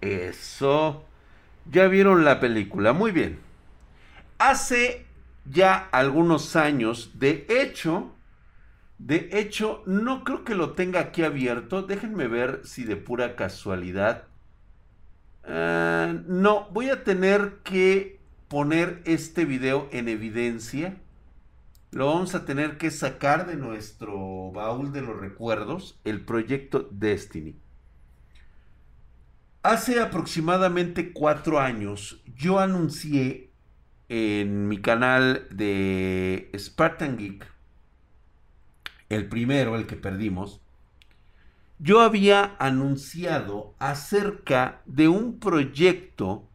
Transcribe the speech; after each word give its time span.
Eso. 0.00 1.04
Ya 1.70 1.88
vieron 1.88 2.24
la 2.24 2.40
película. 2.40 2.92
Muy 2.92 3.12
bien. 3.12 3.38
Hace 4.38 5.06
ya 5.44 5.88
algunos 5.92 6.56
años, 6.56 7.12
de 7.14 7.46
hecho, 7.48 8.12
de 8.98 9.28
hecho, 9.32 9.82
no 9.86 10.24
creo 10.24 10.44
que 10.44 10.54
lo 10.54 10.72
tenga 10.72 11.00
aquí 11.00 11.22
abierto. 11.22 11.82
Déjenme 11.82 12.26
ver 12.26 12.62
si 12.64 12.84
de 12.84 12.96
pura 12.96 13.36
casualidad. 13.36 14.24
Ah, 15.44 16.14
no, 16.26 16.68
voy 16.70 16.90
a 16.90 17.04
tener 17.04 17.58
que 17.64 18.18
poner 18.48 19.02
este 19.04 19.44
video 19.44 19.88
en 19.92 20.08
evidencia. 20.08 20.96
Lo 21.90 22.06
vamos 22.06 22.34
a 22.34 22.44
tener 22.44 22.76
que 22.76 22.90
sacar 22.90 23.46
de 23.46 23.56
nuestro 23.56 24.50
baúl 24.52 24.92
de 24.92 25.00
los 25.00 25.18
recuerdos, 25.18 25.98
el 26.04 26.20
proyecto 26.24 26.88
Destiny. 26.90 27.56
Hace 29.68 30.00
aproximadamente 30.00 31.12
cuatro 31.12 31.60
años 31.60 32.22
yo 32.34 32.58
anuncié 32.58 33.50
en 34.08 34.66
mi 34.66 34.78
canal 34.78 35.46
de 35.50 36.50
Spartan 36.56 37.18
Geek, 37.18 37.46
el 39.10 39.28
primero, 39.28 39.76
el 39.76 39.86
que 39.86 39.96
perdimos, 39.96 40.62
yo 41.78 42.00
había 42.00 42.56
anunciado 42.58 43.74
acerca 43.78 44.80
de 44.86 45.08
un 45.08 45.38
proyecto 45.38 46.48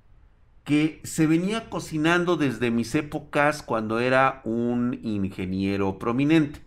que 0.64 1.00
se 1.04 1.28
venía 1.28 1.70
cocinando 1.70 2.36
desde 2.36 2.72
mis 2.72 2.96
épocas 2.96 3.62
cuando 3.62 4.00
era 4.00 4.42
un 4.44 5.00
ingeniero 5.04 6.00
prominente. 6.00 6.62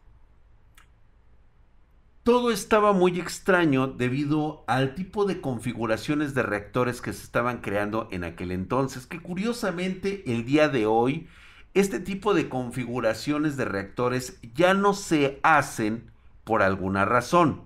Todo 2.26 2.50
estaba 2.50 2.92
muy 2.92 3.20
extraño 3.20 3.86
debido 3.86 4.64
al 4.66 4.96
tipo 4.96 5.26
de 5.26 5.40
configuraciones 5.40 6.34
de 6.34 6.42
reactores 6.42 7.00
que 7.00 7.12
se 7.12 7.22
estaban 7.22 7.58
creando 7.60 8.08
en 8.10 8.24
aquel 8.24 8.50
entonces, 8.50 9.06
que 9.06 9.20
curiosamente 9.20 10.24
el 10.26 10.44
día 10.44 10.68
de 10.68 10.86
hoy 10.86 11.28
este 11.72 12.00
tipo 12.00 12.34
de 12.34 12.48
configuraciones 12.48 13.56
de 13.56 13.66
reactores 13.66 14.40
ya 14.56 14.74
no 14.74 14.92
se 14.92 15.38
hacen 15.44 16.10
por 16.42 16.64
alguna 16.64 17.04
razón, 17.04 17.62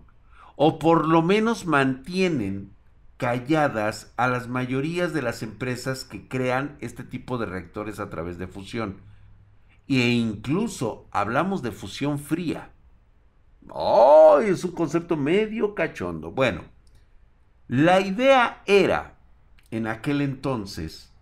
o 0.56 0.78
por 0.78 1.08
lo 1.08 1.22
menos 1.22 1.64
mantienen 1.64 2.74
calladas 3.16 4.12
a 4.18 4.28
las 4.28 4.46
mayorías 4.48 5.14
de 5.14 5.22
las 5.22 5.42
empresas 5.42 6.04
que 6.04 6.28
crean 6.28 6.76
este 6.82 7.02
tipo 7.02 7.38
de 7.38 7.46
reactores 7.46 7.98
a 7.98 8.10
través 8.10 8.36
de 8.36 8.46
fusión. 8.46 8.98
E 9.88 10.10
incluso 10.10 11.08
hablamos 11.12 11.62
de 11.62 11.72
fusión 11.72 12.18
fría 12.18 12.72
¡Oh! 13.68 14.40
Es 14.40 14.64
un 14.64 14.72
concepto 14.72 15.16
medio 15.16 15.74
cachondo. 15.74 16.30
Bueno, 16.30 16.62
la 17.68 18.00
idea 18.00 18.62
era, 18.66 19.18
en 19.70 19.86
aquel 19.86 20.22
entonces, 20.22 21.12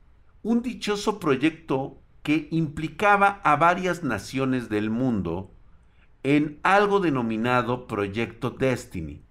un 0.42 0.62
dichoso 0.62 1.19
proyecto 1.19 1.98
que 2.22 2.48
implicaba 2.50 3.41
a 3.44 3.56
varias 3.56 4.03
naciones 4.03 4.69
del 4.69 4.91
mundo 4.91 5.53
en 6.22 6.61
algo 6.62 7.00
denominado 7.00 7.86
Proyecto 7.86 8.50
Destiny, 8.50 9.22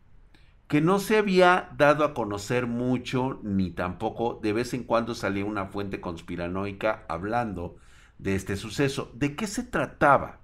que 0.68 0.82
no 0.82 1.00
se 1.00 1.18
había 1.18 1.70
dado 1.78 2.04
a 2.04 2.14
conocer 2.14 2.68
mucho 2.68 3.40
ni 3.44 3.72
tampoco 3.72 4.40
de 4.42 4.54
vez 4.54 4.74
en 4.74 4.84
cuando 4.84 5.16
salía 5.16 5.46
una 5.46 5.68
fuente 5.68 6.02
conspiranoica 6.02 7.06
hablando 7.08 7.78
de 8.18 8.36
este 8.36 8.56
suceso. 8.56 9.12
¿De 9.14 9.36
qué 9.36 9.48
se 9.48 9.64
trataba? 9.64 10.40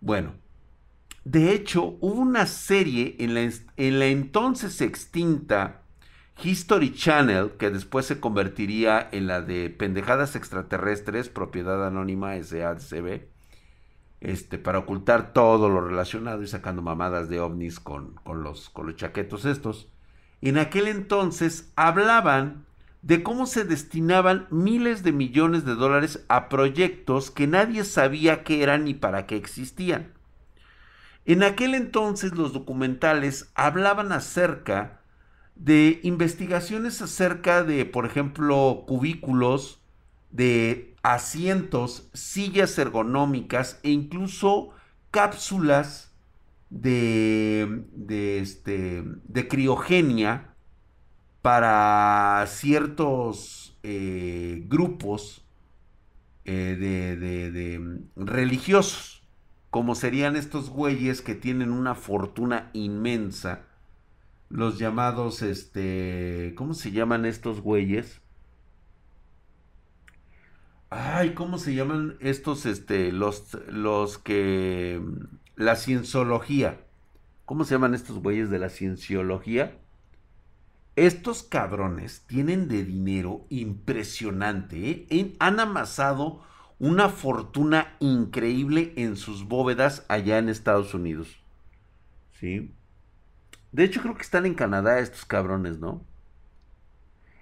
Bueno, 0.00 0.34
de 1.24 1.52
hecho, 1.52 1.96
hubo 2.00 2.20
una 2.20 2.46
serie 2.46 3.16
en 3.20 3.34
la, 3.98 4.06
entonces 4.06 4.80
extinta 4.80 5.82
History 6.42 6.92
Channel, 6.92 7.52
que 7.58 7.70
después 7.70 8.06
se 8.06 8.18
convertiría 8.18 9.08
en 9.12 9.28
la 9.28 9.40
de 9.40 9.70
Pendejadas 9.70 10.34
Extraterrestres, 10.34 11.28
propiedad 11.28 11.86
anónima 11.86 12.34
SACB, 12.42 13.28
este, 14.20 14.58
para 14.58 14.80
ocultar 14.80 15.32
todo 15.32 15.68
lo 15.68 15.80
relacionado 15.80 16.42
y 16.42 16.48
sacando 16.48 16.82
mamadas 16.82 17.28
de 17.28 17.40
ovnis 17.40 17.78
con, 17.78 18.16
los, 18.26 18.70
con 18.70 18.86
los 18.86 18.96
chaquetos 18.96 19.44
estos. 19.44 19.88
En 20.40 20.58
aquel 20.58 20.88
entonces 20.88 21.72
hablaban 21.76 22.66
de 23.02 23.22
cómo 23.22 23.46
se 23.46 23.64
destinaban 23.64 24.48
miles 24.50 25.04
de 25.04 25.12
millones 25.12 25.64
de 25.64 25.76
dólares 25.76 26.24
a 26.28 26.48
proyectos 26.48 27.30
que 27.30 27.46
nadie 27.46 27.84
sabía 27.84 28.42
qué 28.42 28.62
eran 28.64 28.84
ni 28.84 28.94
para 28.94 29.26
qué 29.26 29.36
existían. 29.36 30.12
En 31.24 31.42
aquel 31.42 31.74
entonces 31.74 32.32
los 32.32 32.52
documentales 32.52 33.50
hablaban 33.54 34.12
acerca 34.12 35.00
de 35.54 36.00
investigaciones 36.02 37.02
acerca 37.02 37.62
de, 37.62 37.84
por 37.84 38.06
ejemplo, 38.06 38.84
cubículos, 38.86 39.80
de 40.30 40.96
asientos, 41.02 42.08
sillas 42.14 42.78
ergonómicas 42.78 43.78
e 43.82 43.90
incluso 43.90 44.70
cápsulas 45.10 46.12
de, 46.70 47.84
de, 47.92 48.40
este, 48.40 49.04
de 49.04 49.48
criogenia 49.48 50.54
para 51.42 52.44
ciertos 52.48 53.78
eh, 53.82 54.64
grupos 54.68 55.44
eh, 56.44 56.76
de 56.80 58.00
religiosos 58.16 59.21
como 59.72 59.94
serían 59.94 60.36
estos 60.36 60.68
güeyes 60.68 61.22
que 61.22 61.34
tienen 61.34 61.72
una 61.72 61.94
fortuna 61.94 62.68
inmensa, 62.74 63.62
los 64.50 64.78
llamados, 64.78 65.40
este, 65.40 66.52
¿cómo 66.58 66.74
se 66.74 66.92
llaman 66.92 67.24
estos 67.24 67.62
güeyes? 67.62 68.20
Ay, 70.90 71.32
¿cómo 71.32 71.56
se 71.56 71.74
llaman 71.74 72.18
estos, 72.20 72.66
este, 72.66 73.12
los, 73.12 73.56
los 73.66 74.18
que, 74.18 75.00
la 75.56 75.74
cienciología? 75.76 76.82
¿Cómo 77.46 77.64
se 77.64 77.74
llaman 77.74 77.94
estos 77.94 78.18
güeyes 78.18 78.50
de 78.50 78.58
la 78.58 78.68
cienciología? 78.68 79.78
Estos 80.96 81.42
cabrones 81.44 82.24
tienen 82.26 82.68
de 82.68 82.84
dinero 82.84 83.46
impresionante, 83.48 85.06
¿eh? 85.08 85.34
han 85.38 85.60
amasado 85.60 86.42
una 86.82 87.08
fortuna 87.08 87.94
increíble 88.00 88.92
en 88.96 89.14
sus 89.14 89.46
bóvedas 89.46 90.04
allá 90.08 90.38
en 90.38 90.48
Estados 90.48 90.94
Unidos. 90.94 91.38
¿Sí? 92.40 92.74
De 93.70 93.84
hecho, 93.84 94.02
creo 94.02 94.16
que 94.16 94.22
están 94.22 94.46
en 94.46 94.54
Canadá 94.54 94.98
estos 94.98 95.24
cabrones, 95.24 95.78
¿no? 95.78 96.04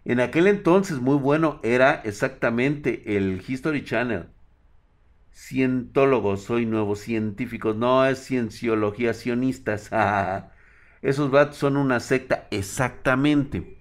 En 0.05 0.21
aquel 0.21 0.47
entonces, 0.47 1.01
muy 1.01 1.17
bueno, 1.17 1.59
era 1.63 2.03
exactamente 2.05 3.17
el 3.17 3.43
History 3.49 3.83
Channel. 3.83 4.27
Cientólogos, 5.33 6.43
soy 6.43 6.67
nuevos 6.67 7.01
científicos. 7.01 7.75
No 7.77 8.05
es 8.05 8.23
cienciología 8.23 9.15
sionistas. 9.15 9.89
Esos 11.01 11.31
vatos 11.31 11.57
son 11.57 11.79
una 11.79 12.01
secta, 12.01 12.47
exactamente. 12.51 13.79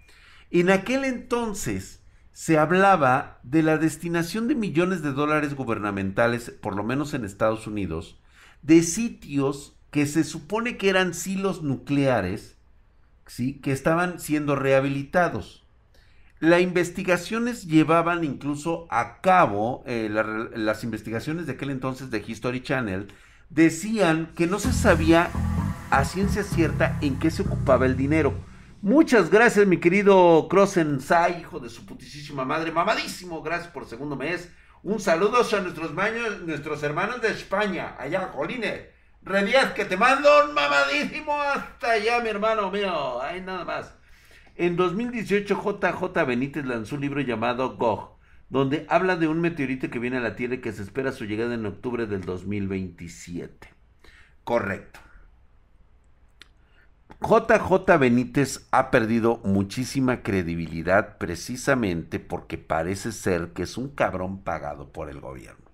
En 0.51 0.69
aquel 0.69 1.03
entonces, 1.03 1.98
se 2.39 2.57
hablaba 2.57 3.37
de 3.43 3.63
la 3.63 3.77
destinación 3.77 4.47
de 4.47 4.55
millones 4.55 5.01
de 5.01 5.11
dólares 5.11 5.55
gubernamentales, 5.55 6.51
por 6.61 6.73
lo 6.73 6.85
menos 6.85 7.13
en 7.13 7.25
Estados 7.25 7.67
Unidos, 7.67 8.17
de 8.61 8.81
sitios 8.81 9.75
que 9.91 10.05
se 10.05 10.23
supone 10.23 10.77
que 10.77 10.87
eran 10.87 11.13
silos 11.13 11.63
nucleares, 11.63 12.55
¿sí? 13.25 13.55
que 13.55 13.73
estaban 13.73 14.21
siendo 14.21 14.55
rehabilitados. 14.55 15.65
Las 16.39 16.61
investigaciones 16.61 17.67
llevaban 17.67 18.23
incluso 18.23 18.87
a 18.89 19.19
cabo, 19.19 19.83
eh, 19.85 20.07
las 20.09 20.85
investigaciones 20.85 21.45
de 21.45 21.51
aquel 21.51 21.71
entonces 21.71 22.09
de 22.09 22.23
History 22.25 22.63
Channel, 22.63 23.09
decían 23.49 24.31
que 24.37 24.47
no 24.47 24.59
se 24.59 24.71
sabía 24.71 25.29
a 25.89 26.05
ciencia 26.05 26.43
cierta 26.43 26.97
en 27.01 27.19
qué 27.19 27.31
se 27.31 27.41
ocupaba 27.41 27.85
el 27.85 27.97
dinero 27.97 28.33
Muchas 28.81 29.29
gracias, 29.29 29.67
mi 29.67 29.77
querido 29.77 30.47
Crossensai, 30.49 31.41
hijo 31.41 31.59
de 31.59 31.67
su 31.67 31.85
putísima 31.85 32.45
madre. 32.45 32.71
Mamadísimo, 32.71 33.41
gracias 33.41 33.69
por 33.69 33.85
segundo 33.85 34.15
mes. 34.15 34.49
Un 34.83 35.01
saludo 35.01 35.39
a 35.39 35.59
nuestros, 35.59 35.91
nuestros 36.45 36.81
hermanos 36.83 37.21
de 37.21 37.29
España, 37.29 37.97
allá, 37.99 38.31
Joline. 38.33 38.87
Rediaz, 39.21 39.73
que 39.73 39.83
te 39.83 39.97
mando 39.97 40.29
un 40.45 40.53
mamadísimo 40.53 41.33
hasta 41.41 41.91
allá, 41.91 42.21
mi 42.21 42.29
hermano 42.29 42.71
mío. 42.71 43.21
Ahí 43.21 43.41
nada 43.41 43.65
más. 43.65 43.93
En 44.55 44.77
2018, 44.77 45.61
JJ 45.61 46.25
Benítez 46.25 46.65
lanzó 46.65 46.95
un 46.95 47.01
libro 47.01 47.19
llamado 47.19 47.75
Gog, 47.75 48.17
donde 48.47 48.85
habla 48.87 49.17
de 49.17 49.27
un 49.27 49.41
meteorito 49.41 49.89
que 49.89 49.99
viene 49.99 50.17
a 50.17 50.21
la 50.21 50.37
Tierra 50.37 50.55
y 50.55 50.61
que 50.61 50.71
se 50.71 50.83
espera 50.83 51.11
su 51.11 51.25
llegada 51.25 51.53
en 51.53 51.65
octubre 51.65 52.05
del 52.05 52.21
2027. 52.21 53.67
Correcto. 54.45 55.01
JJ 57.21 57.97
Benítez 57.99 58.67
ha 58.71 58.91
perdido 58.91 59.41
muchísima 59.43 60.23
credibilidad 60.23 61.17
precisamente 61.17 62.17
porque 62.17 62.57
parece 62.57 63.11
ser 63.11 63.49
que 63.49 63.63
es 63.63 63.77
un 63.77 63.89
cabrón 63.89 64.41
pagado 64.41 64.93
por 64.93 65.09
el 65.09 65.19
gobierno. 65.19 65.69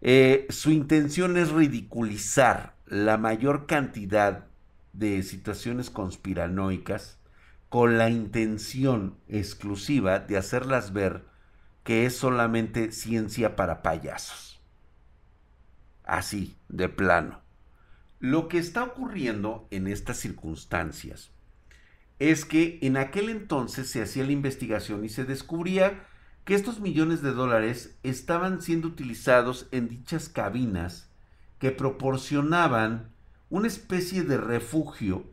Eh, 0.00 0.46
su 0.50 0.72
intención 0.72 1.36
es 1.36 1.50
ridiculizar 1.50 2.74
la 2.86 3.16
mayor 3.16 3.66
cantidad 3.66 4.46
de 4.92 5.22
situaciones 5.22 5.88
conspiranoicas 5.88 7.18
con 7.68 7.96
la 7.96 8.10
intención 8.10 9.16
exclusiva 9.28 10.18
de 10.18 10.36
hacerlas 10.36 10.92
ver 10.92 11.26
que 11.84 12.06
es 12.06 12.16
solamente 12.16 12.90
ciencia 12.90 13.54
para 13.54 13.82
payasos. 13.82 14.60
Así, 16.02 16.56
de 16.68 16.88
plano. 16.88 17.47
Lo 18.20 18.48
que 18.48 18.58
está 18.58 18.82
ocurriendo 18.82 19.68
en 19.70 19.86
estas 19.86 20.16
circunstancias 20.16 21.30
es 22.18 22.44
que 22.44 22.80
en 22.82 22.96
aquel 22.96 23.28
entonces 23.28 23.88
se 23.88 24.02
hacía 24.02 24.24
la 24.24 24.32
investigación 24.32 25.04
y 25.04 25.08
se 25.08 25.24
descubría 25.24 26.04
que 26.44 26.54
estos 26.54 26.80
millones 26.80 27.22
de 27.22 27.32
dólares 27.32 27.96
estaban 28.02 28.60
siendo 28.60 28.88
utilizados 28.88 29.68
en 29.70 29.88
dichas 29.88 30.28
cabinas 30.28 31.08
que 31.60 31.70
proporcionaban 31.70 33.12
una 33.50 33.68
especie 33.68 34.24
de 34.24 34.36
refugio 34.36 35.24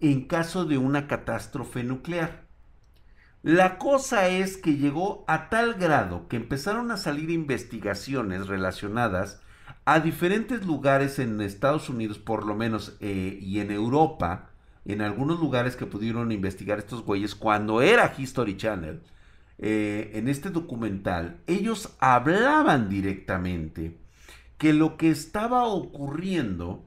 en 0.00 0.26
caso 0.26 0.64
de 0.64 0.78
una 0.78 1.06
catástrofe 1.06 1.84
nuclear. 1.84 2.44
La 3.44 3.78
cosa 3.78 4.28
es 4.28 4.56
que 4.56 4.76
llegó 4.76 5.24
a 5.28 5.48
tal 5.48 5.74
grado 5.74 6.26
que 6.26 6.36
empezaron 6.36 6.90
a 6.90 6.96
salir 6.96 7.30
investigaciones 7.30 8.48
relacionadas 8.48 9.40
a 9.86 10.00
diferentes 10.00 10.66
lugares 10.66 11.20
en 11.20 11.40
Estados 11.40 11.88
Unidos, 11.88 12.18
por 12.18 12.44
lo 12.44 12.56
menos, 12.56 12.96
eh, 13.00 13.38
y 13.40 13.60
en 13.60 13.70
Europa, 13.70 14.50
en 14.84 15.00
algunos 15.00 15.38
lugares 15.38 15.76
que 15.76 15.86
pudieron 15.86 16.32
investigar 16.32 16.80
estos 16.80 17.04
güeyes 17.04 17.36
cuando 17.36 17.80
era 17.80 18.12
History 18.18 18.56
Channel, 18.56 19.00
eh, 19.58 20.10
en 20.14 20.28
este 20.28 20.50
documental, 20.50 21.38
ellos 21.46 21.94
hablaban 22.00 22.88
directamente 22.88 23.96
que 24.58 24.72
lo 24.72 24.96
que 24.96 25.10
estaba 25.10 25.64
ocurriendo 25.66 26.84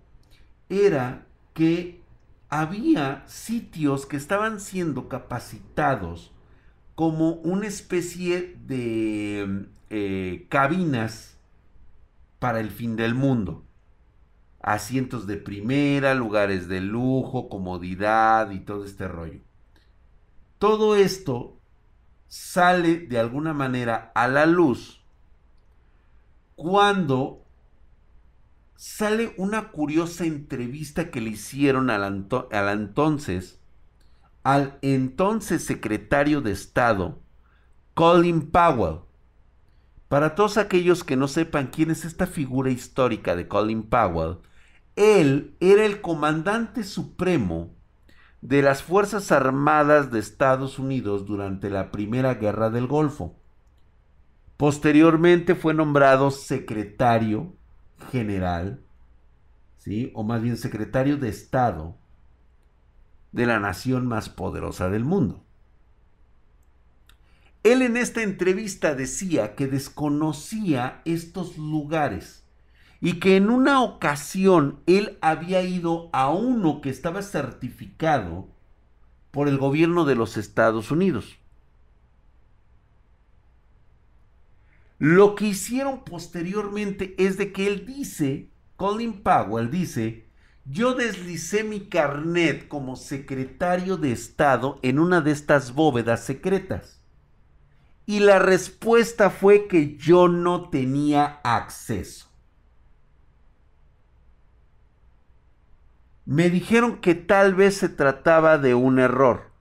era 0.67 1.25
que 1.53 2.01
había 2.49 3.23
sitios 3.27 4.05
que 4.05 4.17
estaban 4.17 4.59
siendo 4.59 5.07
capacitados 5.07 6.33
como 6.95 7.31
una 7.31 7.67
especie 7.67 8.57
de 8.67 9.67
eh, 9.89 10.45
cabinas 10.49 11.38
para 12.39 12.59
el 12.59 12.71
fin 12.71 12.95
del 12.95 13.13
mundo. 13.13 13.65
Asientos 14.61 15.27
de 15.27 15.37
primera, 15.37 16.13
lugares 16.13 16.67
de 16.67 16.81
lujo, 16.81 17.49
comodidad 17.49 18.51
y 18.51 18.59
todo 18.59 18.83
este 18.83 19.07
rollo. 19.07 19.39
Todo 20.57 20.95
esto 20.95 21.57
sale 22.27 22.99
de 22.99 23.19
alguna 23.19 23.53
manera 23.53 24.11
a 24.15 24.27
la 24.27 24.45
luz 24.45 24.99
cuando 26.55 27.45
sale 28.75 29.33
una 29.37 29.71
curiosa 29.71 30.25
entrevista 30.25 31.09
que 31.09 31.21
le 31.21 31.31
hicieron 31.31 31.89
al, 31.89 32.27
entonces, 32.71 33.59
al 34.43 34.77
entonces 34.81 35.65
secretario 35.65 36.41
de 36.41 36.51
Estado, 36.51 37.21
Colin 37.93 38.51
Powell. 38.51 39.01
Para 40.09 40.33
todos 40.33 40.57
aquellos 40.57 41.03
que 41.03 41.15
no 41.15 41.27
sepan 41.27 41.67
quién 41.67 41.91
es 41.91 42.03
esta 42.03 42.25
figura 42.25 42.71
histórica 42.71 43.35
de 43.35 43.47
Colin 43.47 43.83
Powell, 43.83 44.39
él 44.95 45.55
era 45.59 45.85
el 45.85 46.01
comandante 46.01 46.83
supremo 46.83 47.75
de 48.41 48.63
las 48.63 48.81
Fuerzas 48.81 49.31
Armadas 49.31 50.11
de 50.11 50.17
Estados 50.17 50.79
Unidos 50.79 51.27
durante 51.27 51.69
la 51.69 51.91
Primera 51.91 52.33
Guerra 52.33 52.71
del 52.71 52.87
Golfo. 52.87 53.35
Posteriormente 54.57 55.53
fue 55.53 55.75
nombrado 55.75 56.31
secretario 56.31 57.53
general, 58.11 58.81
¿sí? 59.77 60.11
o 60.15 60.23
más 60.23 60.41
bien 60.41 60.57
secretario 60.57 61.17
de 61.17 61.29
Estado 61.29 61.95
de 63.31 63.45
la 63.45 63.59
nación 63.59 64.07
más 64.07 64.27
poderosa 64.27 64.89
del 64.89 65.05
mundo. 65.05 65.45
Él 67.63 67.81
en 67.81 67.97
esta 67.97 68.23
entrevista 68.23 68.95
decía 68.95 69.55
que 69.55 69.67
desconocía 69.67 71.01
estos 71.05 71.57
lugares 71.57 72.43
y 73.01 73.19
que 73.19 73.35
en 73.35 73.49
una 73.49 73.81
ocasión 73.81 74.79
él 74.85 75.17
había 75.21 75.61
ido 75.61 76.09
a 76.13 76.29
uno 76.29 76.81
que 76.81 76.89
estaba 76.89 77.21
certificado 77.21 78.47
por 79.31 79.47
el 79.47 79.57
gobierno 79.57 80.05
de 80.05 80.15
los 80.15 80.37
Estados 80.37 80.91
Unidos. 80.91 81.37
Lo 84.97 85.35
que 85.35 85.47
hicieron 85.47 86.03
posteriormente 86.03 87.15
es 87.17 87.37
de 87.37 87.53
que 87.53 87.67
él 87.67 87.85
dice, 87.85 88.49
Colin 88.75 89.21
Powell 89.21 89.71
dice, 89.71 90.27
yo 90.65 90.93
deslicé 90.93 91.63
mi 91.63 91.87
carnet 91.87 92.67
como 92.67 92.97
secretario 92.97 93.97
de 93.97 94.11
Estado 94.11 94.77
en 94.81 94.99
una 94.99 95.21
de 95.21 95.31
estas 95.31 95.73
bóvedas 95.73 96.25
secretas. 96.25 96.98
Y 98.09 98.21
la 98.21 98.39
respuesta 98.39 99.29
fue 99.29 99.67
que 99.67 99.95
yo 99.95 100.27
no 100.29 100.71
tenía 100.71 101.41
acceso. 101.43 102.27
Me 106.25 106.49
dijeron 106.49 107.01
que 107.01 107.13
tal 107.13 107.53
vez 107.53 107.77
se 107.77 107.87
trataba 107.87 108.57
de 108.57 108.73
un 108.73 108.97
error. 108.97 109.51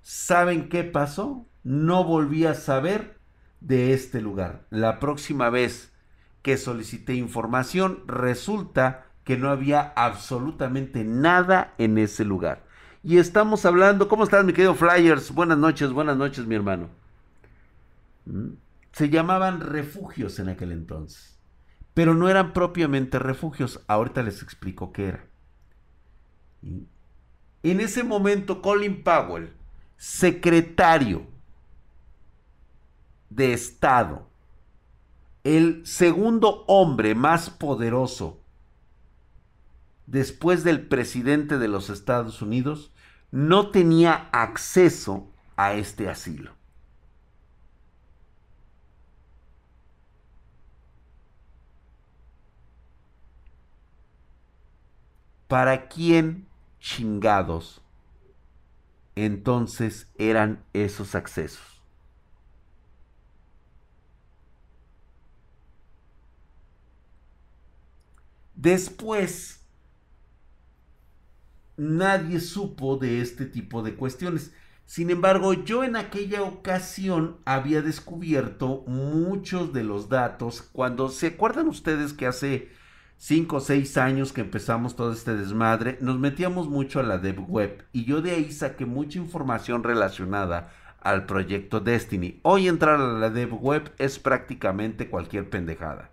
¿Saben 0.00 0.70
qué 0.70 0.82
pasó? 0.82 1.46
No 1.62 2.04
volví 2.04 2.46
a 2.46 2.54
saber 2.54 3.18
de 3.60 3.92
este 3.92 4.22
lugar. 4.22 4.64
La 4.70 4.98
próxima 4.98 5.50
vez 5.50 5.92
que 6.40 6.56
solicité 6.56 7.12
información, 7.12 8.02
resulta 8.06 9.08
que 9.24 9.36
no 9.36 9.50
había 9.50 9.92
absolutamente 9.94 11.04
nada 11.04 11.74
en 11.76 11.98
ese 11.98 12.24
lugar. 12.24 12.64
Y 13.02 13.18
estamos 13.18 13.66
hablando, 13.66 14.08
¿cómo 14.08 14.24
estás 14.24 14.42
mi 14.42 14.54
querido 14.54 14.74
Flyers? 14.74 15.34
Buenas 15.34 15.58
noches, 15.58 15.92
buenas 15.92 16.16
noches 16.16 16.46
mi 16.46 16.54
hermano. 16.54 16.99
¿Mm? 18.24 18.54
Se 18.92 19.08
llamaban 19.08 19.60
refugios 19.60 20.38
en 20.38 20.48
aquel 20.48 20.72
entonces, 20.72 21.38
pero 21.94 22.14
no 22.14 22.28
eran 22.28 22.52
propiamente 22.52 23.18
refugios. 23.18 23.82
Ahorita 23.86 24.22
les 24.22 24.42
explico 24.42 24.92
qué 24.92 25.08
era. 25.08 25.26
En 27.62 27.80
ese 27.80 28.02
momento, 28.04 28.62
Colin 28.62 29.02
Powell, 29.02 29.52
secretario 29.96 31.26
de 33.28 33.52
Estado, 33.52 34.28
el 35.44 35.86
segundo 35.86 36.64
hombre 36.66 37.14
más 37.14 37.48
poderoso 37.48 38.40
después 40.06 40.64
del 40.64 40.86
presidente 40.88 41.58
de 41.58 41.68
los 41.68 41.88
Estados 41.88 42.42
Unidos, 42.42 42.92
no 43.30 43.70
tenía 43.70 44.28
acceso 44.32 45.30
a 45.56 45.74
este 45.74 46.08
asilo. 46.08 46.59
¿Para 55.50 55.88
quién 55.88 56.46
chingados 56.78 57.82
entonces 59.16 60.06
eran 60.16 60.62
esos 60.72 61.16
accesos? 61.16 61.82
Después, 68.54 69.66
nadie 71.76 72.38
supo 72.38 72.96
de 72.96 73.20
este 73.20 73.44
tipo 73.44 73.82
de 73.82 73.96
cuestiones. 73.96 74.52
Sin 74.86 75.10
embargo, 75.10 75.52
yo 75.52 75.82
en 75.82 75.96
aquella 75.96 76.44
ocasión 76.44 77.40
había 77.44 77.82
descubierto 77.82 78.84
muchos 78.86 79.72
de 79.72 79.82
los 79.82 80.08
datos. 80.08 80.62
Cuando 80.62 81.08
se 81.08 81.26
acuerdan 81.26 81.66
ustedes 81.66 82.12
que 82.12 82.28
hace 82.28 82.79
5 83.20 83.56
o 83.56 83.60
6 83.60 83.96
años 83.96 84.32
que 84.32 84.40
empezamos 84.40 84.96
todo 84.96 85.12
este 85.12 85.34
desmadre, 85.34 85.96
nos 86.00 86.18
metíamos 86.18 86.68
mucho 86.68 87.00
a 87.00 87.04
la 87.04 87.18
dev 87.18 87.40
web 87.48 87.84
y 87.92 88.04
yo 88.04 88.20
de 88.20 88.32
ahí 88.32 88.52
saqué 88.52 88.84
mucha 88.84 89.18
información 89.18 89.84
relacionada 89.84 90.72
al 91.00 91.24
proyecto 91.24 91.80
Destiny. 91.80 92.40
Hoy 92.42 92.68
entrar 92.68 93.00
a 93.00 93.18
la 93.18 93.30
dev 93.30 93.54
web 93.54 93.92
es 93.98 94.18
prácticamente 94.18 95.08
cualquier 95.08 95.48
pendejada 95.48 96.10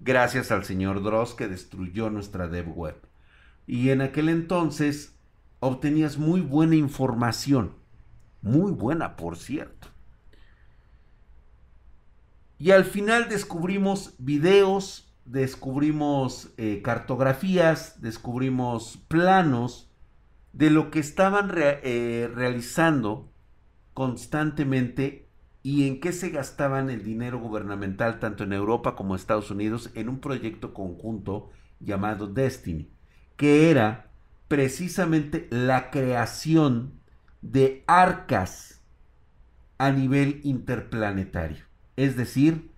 gracias 0.00 0.50
al 0.50 0.64
señor 0.64 1.02
Dross 1.02 1.34
que 1.34 1.48
destruyó 1.48 2.10
nuestra 2.10 2.48
dev 2.48 2.68
web. 2.76 2.96
Y 3.66 3.90
en 3.90 4.00
aquel 4.00 4.28
entonces 4.28 5.14
obtenías 5.60 6.18
muy 6.18 6.40
buena 6.40 6.76
información, 6.76 7.74
muy 8.42 8.72
buena 8.72 9.16
por 9.16 9.36
cierto. 9.36 9.88
Y 12.58 12.72
al 12.72 12.84
final 12.84 13.28
descubrimos 13.28 14.14
videos, 14.18 15.07
descubrimos 15.30 16.52
eh, 16.56 16.80
cartografías, 16.82 18.00
descubrimos 18.00 18.96
planos 19.08 19.90
de 20.52 20.70
lo 20.70 20.90
que 20.90 21.00
estaban 21.00 21.52
eh, 21.54 22.30
realizando 22.34 23.30
constantemente 23.92 25.28
y 25.62 25.86
en 25.86 26.00
qué 26.00 26.12
se 26.12 26.30
gastaban 26.30 26.88
el 26.88 27.04
dinero 27.04 27.38
gubernamental 27.38 28.20
tanto 28.20 28.44
en 28.44 28.54
Europa 28.54 28.96
como 28.96 29.14
en 29.14 29.20
Estados 29.20 29.50
Unidos 29.50 29.90
en 29.94 30.08
un 30.08 30.18
proyecto 30.20 30.72
conjunto 30.72 31.50
llamado 31.78 32.26
Destiny, 32.26 32.90
que 33.36 33.70
era 33.70 34.10
precisamente 34.48 35.46
la 35.50 35.90
creación 35.90 37.00
de 37.42 37.84
arcas 37.86 38.82
a 39.76 39.90
nivel 39.90 40.40
interplanetario. 40.42 41.64
Es 41.96 42.16
decir, 42.16 42.70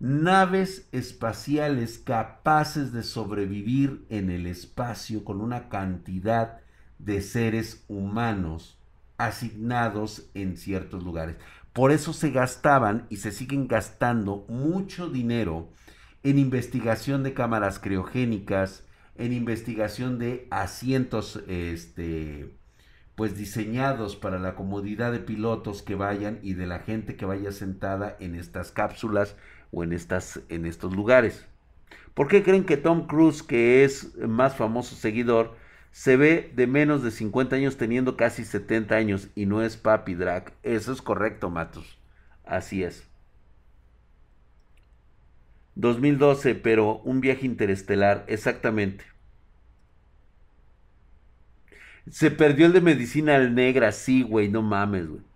naves 0.00 0.88
espaciales 0.92 1.98
capaces 1.98 2.92
de 2.92 3.02
sobrevivir 3.02 4.06
en 4.08 4.30
el 4.30 4.46
espacio 4.46 5.24
con 5.24 5.42
una 5.42 5.68
cantidad 5.68 6.60
de 6.98 7.20
seres 7.20 7.84
humanos 7.86 8.78
asignados 9.18 10.30
en 10.32 10.56
ciertos 10.56 11.04
lugares. 11.04 11.36
Por 11.74 11.92
eso 11.92 12.14
se 12.14 12.30
gastaban 12.30 13.06
y 13.10 13.18
se 13.18 13.30
siguen 13.30 13.68
gastando 13.68 14.46
mucho 14.48 15.10
dinero 15.10 15.68
en 16.22 16.38
investigación 16.38 17.22
de 17.22 17.34
cámaras 17.34 17.78
criogénicas, 17.78 18.84
en 19.16 19.34
investigación 19.34 20.18
de 20.18 20.48
asientos 20.50 21.42
este, 21.46 22.56
pues 23.14 23.36
diseñados 23.36 24.16
para 24.16 24.38
la 24.38 24.54
comodidad 24.54 25.12
de 25.12 25.20
pilotos 25.20 25.82
que 25.82 25.94
vayan 25.94 26.38
y 26.42 26.54
de 26.54 26.66
la 26.66 26.78
gente 26.78 27.16
que 27.16 27.26
vaya 27.26 27.52
sentada 27.52 28.16
en 28.18 28.34
estas 28.34 28.70
cápsulas 28.72 29.36
o 29.70 29.84
en, 29.84 29.92
estas, 29.92 30.40
en 30.48 30.66
estos 30.66 30.94
lugares. 30.94 31.46
¿Por 32.14 32.28
qué 32.28 32.42
creen 32.42 32.64
que 32.64 32.76
Tom 32.76 33.06
Cruise, 33.06 33.42
que 33.42 33.84
es 33.84 34.16
más 34.18 34.56
famoso 34.56 34.94
seguidor, 34.96 35.56
se 35.92 36.16
ve 36.16 36.52
de 36.54 36.66
menos 36.66 37.02
de 37.02 37.10
50 37.10 37.56
años 37.56 37.76
teniendo 37.76 38.16
casi 38.16 38.44
70 38.44 38.94
años 38.94 39.28
y 39.34 39.46
no 39.46 39.62
es 39.62 39.76
papi 39.76 40.14
drag? 40.14 40.52
Eso 40.62 40.92
es 40.92 41.02
correcto, 41.02 41.50
Matos. 41.50 41.98
Así 42.44 42.82
es. 42.82 43.06
2012, 45.76 46.56
pero 46.56 46.98
un 46.98 47.20
viaje 47.20 47.46
interestelar, 47.46 48.24
exactamente. 48.28 49.04
Se 52.10 52.30
perdió 52.30 52.66
el 52.66 52.72
de 52.72 52.80
medicina 52.80 53.38
negra, 53.38 53.92
sí, 53.92 54.22
güey, 54.22 54.48
no 54.48 54.62
mames, 54.62 55.08
güey. 55.08 55.29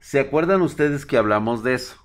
¿Se 0.00 0.20
acuerdan 0.20 0.62
ustedes 0.62 1.04
que 1.04 1.16
hablamos 1.16 1.62
de 1.62 1.74
eso? 1.74 1.96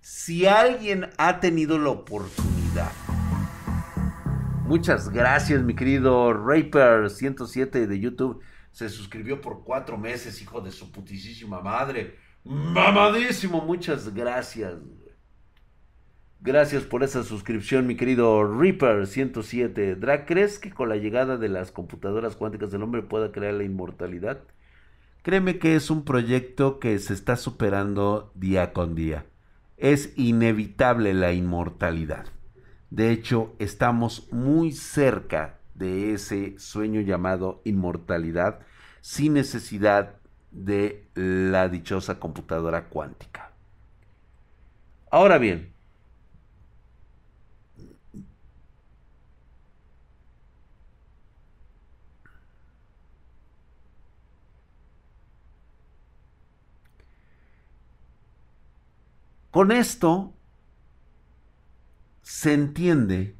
Si 0.00 0.46
alguien 0.46 1.10
ha 1.16 1.38
tenido 1.40 1.78
la 1.78 1.90
oportunidad. 1.90 2.92
Muchas 4.66 5.10
gracias, 5.10 5.62
mi 5.62 5.74
querido 5.74 6.32
Raper107 6.32 7.86
de 7.86 8.00
YouTube. 8.00 8.42
Se 8.72 8.88
suscribió 8.88 9.40
por 9.40 9.64
cuatro 9.64 9.98
meses, 9.98 10.40
hijo 10.42 10.60
de 10.60 10.72
su 10.72 10.90
putisísima 10.90 11.60
madre. 11.60 12.16
Mamadísimo, 12.44 13.60
muchas 13.60 14.12
gracias. 14.12 14.74
Gracias 16.40 16.82
por 16.82 17.04
esa 17.04 17.22
suscripción, 17.22 17.86
mi 17.86 17.96
querido 17.96 18.42
Reaper107. 18.42 19.94
Drag, 19.96 20.26
¿crees 20.26 20.58
que 20.58 20.72
con 20.72 20.88
la 20.88 20.96
llegada 20.96 21.36
de 21.36 21.48
las 21.48 21.70
computadoras 21.70 22.34
cuánticas 22.34 22.74
el 22.74 22.82
hombre 22.82 23.02
pueda 23.02 23.30
crear 23.30 23.54
la 23.54 23.62
inmortalidad? 23.62 24.42
Créeme 25.22 25.60
que 25.60 25.76
es 25.76 25.88
un 25.88 26.04
proyecto 26.04 26.80
que 26.80 26.98
se 26.98 27.14
está 27.14 27.36
superando 27.36 28.32
día 28.34 28.72
con 28.72 28.96
día. 28.96 29.24
Es 29.76 30.12
inevitable 30.16 31.14
la 31.14 31.32
inmortalidad. 31.32 32.26
De 32.90 33.10
hecho, 33.12 33.54
estamos 33.60 34.32
muy 34.32 34.72
cerca 34.72 35.60
de 35.74 36.12
ese 36.12 36.58
sueño 36.58 37.00
llamado 37.00 37.62
inmortalidad 37.64 38.60
sin 39.00 39.34
necesidad 39.34 40.16
de 40.50 41.08
la 41.14 41.68
dichosa 41.68 42.18
computadora 42.18 42.88
cuántica. 42.88 43.52
Ahora 45.10 45.38
bien, 45.38 45.71
Con 59.52 59.70
esto 59.70 60.32
se 62.22 62.54
entiende, 62.54 63.36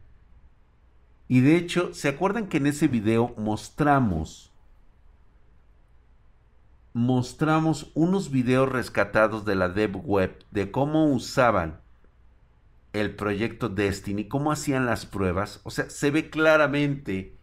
y 1.27 1.41
de 1.41 1.57
hecho, 1.57 1.95
¿se 1.95 2.11
acuerdan 2.11 2.49
que 2.49 2.59
en 2.59 2.67
ese 2.67 2.87
video 2.87 3.35
mostramos, 3.39 4.53
mostramos 6.93 7.91
unos 7.95 8.31
videos 8.31 8.69
rescatados 8.69 9.47
de 9.47 9.55
la 9.55 9.71
Dev 9.71 9.97
Web 10.05 10.45
de 10.51 10.71
cómo 10.71 11.07
usaban 11.07 11.81
el 12.93 13.17
proyecto 13.17 13.71
Destiny, 13.71 14.29
cómo 14.29 14.53
hacían 14.53 14.85
las 14.85 15.07
pruebas? 15.07 15.61
O 15.63 15.71
sea, 15.71 15.89
se 15.89 16.11
ve 16.11 16.29
claramente 16.29 17.35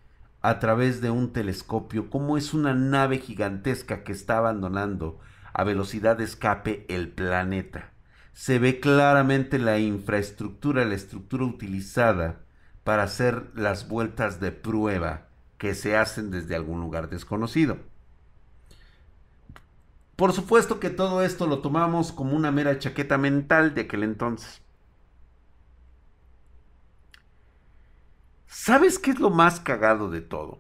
a 0.42 0.60
través 0.60 1.02
de 1.02 1.10
un 1.10 1.34
telescopio 1.34 2.12
cómo 2.12 2.38
es 2.38 2.54
una 2.54 2.76
nave 2.76 3.18
gigantesca 3.18 4.04
que 4.04 4.12
está 4.12 4.38
abandonando 4.38 5.20
a 5.54 5.64
velocidad 5.64 6.18
de 6.18 6.26
escape 6.26 6.86
el 6.88 7.10
planeta 7.10 7.94
se 8.34 8.60
ve 8.60 8.80
claramente 8.80 9.60
la 9.60 9.80
infraestructura, 9.80 10.86
la 10.86 10.96
estructura 10.96 11.44
utilizada 11.46 12.40
para 12.84 13.04
hacer 13.04 13.52
las 13.56 13.88
vueltas 13.88 14.40
de 14.40 14.52
prueba 14.52 15.28
que 15.58 15.76
se 15.76 15.98
hacen 15.98 16.32
desde 16.32 16.56
algún 16.56 16.80
lugar 16.80 17.10
desconocido. 17.10 17.78
Por 20.16 20.34
supuesto 20.34 20.80
que 20.80 20.90
todo 20.90 21.22
esto 21.22 21.48
lo 21.48 21.60
tomamos 21.60 22.12
como 22.12 22.36
una 22.36 22.52
mera 22.52 22.78
chaqueta 22.78 23.18
mental 23.18 23.74
de 23.74 23.82
aquel 23.82 24.04
entonces. 24.04 24.62
¿Sabes 28.48 29.00
qué 29.00 29.12
es 29.12 29.20
lo 29.20 29.30
más 29.30 29.60
cagado 29.60 30.10
de 30.10 30.22
todo? 30.22 30.60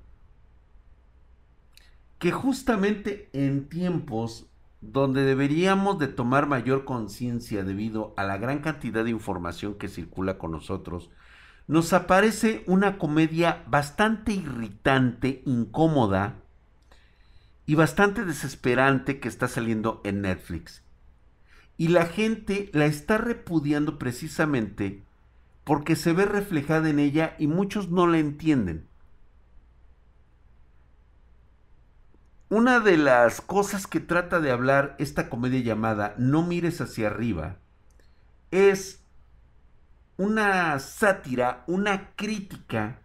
Que 2.19 2.31
justamente 2.31 3.29
en 3.33 3.67
tiempos 3.67 4.48
donde 4.81 5.23
deberíamos 5.23 5.99
de 5.99 6.07
tomar 6.07 6.47
mayor 6.47 6.85
conciencia 6.85 7.63
debido 7.63 8.13
a 8.17 8.23
la 8.23 8.37
gran 8.37 8.59
cantidad 8.59 9.03
de 9.03 9.09
información 9.09 9.75
que 9.75 9.89
circula 9.89 10.37
con 10.37 10.51
nosotros, 10.51 11.09
nos 11.67 11.93
aparece 11.93 12.63
una 12.65 12.97
comedia 12.97 13.63
bastante 13.67 14.33
irritante, 14.33 15.43
incómoda 15.45 16.37
y 17.65 17.75
bastante 17.75 18.25
desesperante 18.25 19.19
que 19.19 19.27
está 19.27 19.47
saliendo 19.47 20.01
en 20.03 20.21
Netflix. 20.21 20.83
Y 21.77 21.89
la 21.89 22.07
gente 22.07 22.71
la 22.73 22.85
está 22.85 23.17
repudiando 23.17 23.99
precisamente 23.99 25.03
porque 25.63 25.95
se 25.95 26.13
ve 26.13 26.25
reflejada 26.25 26.89
en 26.89 26.97
ella 26.97 27.35
y 27.37 27.45
muchos 27.45 27.91
no 27.91 28.07
la 28.07 28.17
entienden. 28.17 28.88
Una 32.49 32.79
de 32.79 32.97
las 32.97 33.41
cosas 33.41 33.85
que 33.85 33.99
trata 33.99 34.39
de 34.39 34.49
hablar 34.49 34.95
esta 34.97 35.29
comedia 35.29 35.59
llamada 35.59 36.15
No 36.17 36.41
mires 36.41 36.81
hacia 36.81 37.05
arriba 37.07 37.57
es 38.49 39.03
una 40.17 40.79
sátira, 40.79 41.63
una 41.67 42.09
crítica 42.15 43.01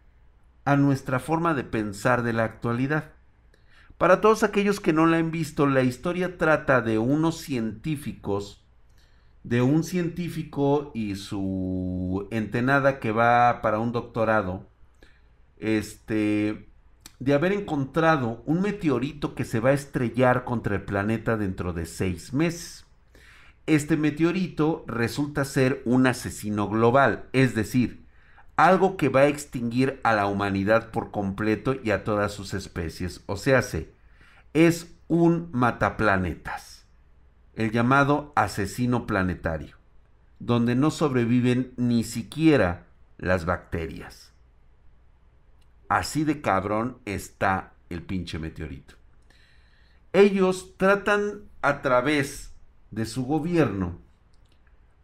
a 0.64 0.76
nuestra 0.76 1.18
forma 1.20 1.52
de 1.52 1.62
pensar 1.64 2.22
de 2.22 2.32
la 2.32 2.44
actualidad. 2.44 3.12
Para 3.98 4.22
todos 4.22 4.42
aquellos 4.44 4.80
que 4.80 4.94
no 4.94 5.04
la 5.04 5.18
han 5.18 5.30
visto, 5.30 5.66
la 5.66 5.82
historia 5.82 6.38
trata 6.38 6.80
de 6.80 6.98
unos 6.98 7.36
científicos, 7.38 8.64
de 9.42 9.60
un 9.60 9.84
científico 9.84 10.90
y 10.94 11.16
su 11.16 12.28
entenada 12.30 12.98
que 12.98 13.12
va 13.12 13.60
para 13.60 13.78
un 13.78 13.92
doctorado, 13.92 14.66
este, 15.58 16.66
de 17.20 17.34
haber 17.34 17.52
encontrado 17.52 18.42
un 18.46 18.60
meteorito 18.60 19.34
que 19.34 19.44
se 19.44 19.60
va 19.60 19.70
a 19.70 19.74
estrellar 19.74 20.44
contra 20.44 20.76
el 20.76 20.82
planeta 20.82 21.36
dentro 21.36 21.72
de 21.72 21.86
seis 21.86 22.32
meses. 22.32 22.84
Este 23.66 23.96
meteorito 23.96 24.84
resulta 24.86 25.44
ser 25.44 25.80
un 25.84 26.06
asesino 26.06 26.68
global, 26.68 27.24
es 27.32 27.54
decir, 27.54 28.04
algo 28.56 28.96
que 28.96 29.08
va 29.08 29.20
a 29.20 29.28
extinguir 29.28 30.00
a 30.02 30.12
la 30.12 30.26
humanidad 30.26 30.90
por 30.90 31.10
completo 31.10 31.74
y 31.82 31.90
a 31.90 32.04
todas 32.04 32.32
sus 32.32 32.52
especies. 32.52 33.22
O 33.26 33.36
sea, 33.36 33.62
es 34.52 34.94
un 35.08 35.48
mataplanetas, 35.52 36.86
el 37.54 37.70
llamado 37.70 38.32
asesino 38.36 39.06
planetario, 39.06 39.76
donde 40.40 40.74
no 40.74 40.90
sobreviven 40.90 41.72
ni 41.76 42.04
siquiera 42.04 42.86
las 43.16 43.46
bacterias. 43.46 44.33
Así 45.88 46.24
de 46.24 46.40
cabrón 46.40 46.98
está 47.04 47.74
el 47.90 48.02
pinche 48.02 48.38
meteorito. 48.38 48.94
Ellos 50.12 50.74
tratan 50.76 51.42
a 51.62 51.82
través 51.82 52.52
de 52.90 53.06
su 53.06 53.24
gobierno 53.24 53.98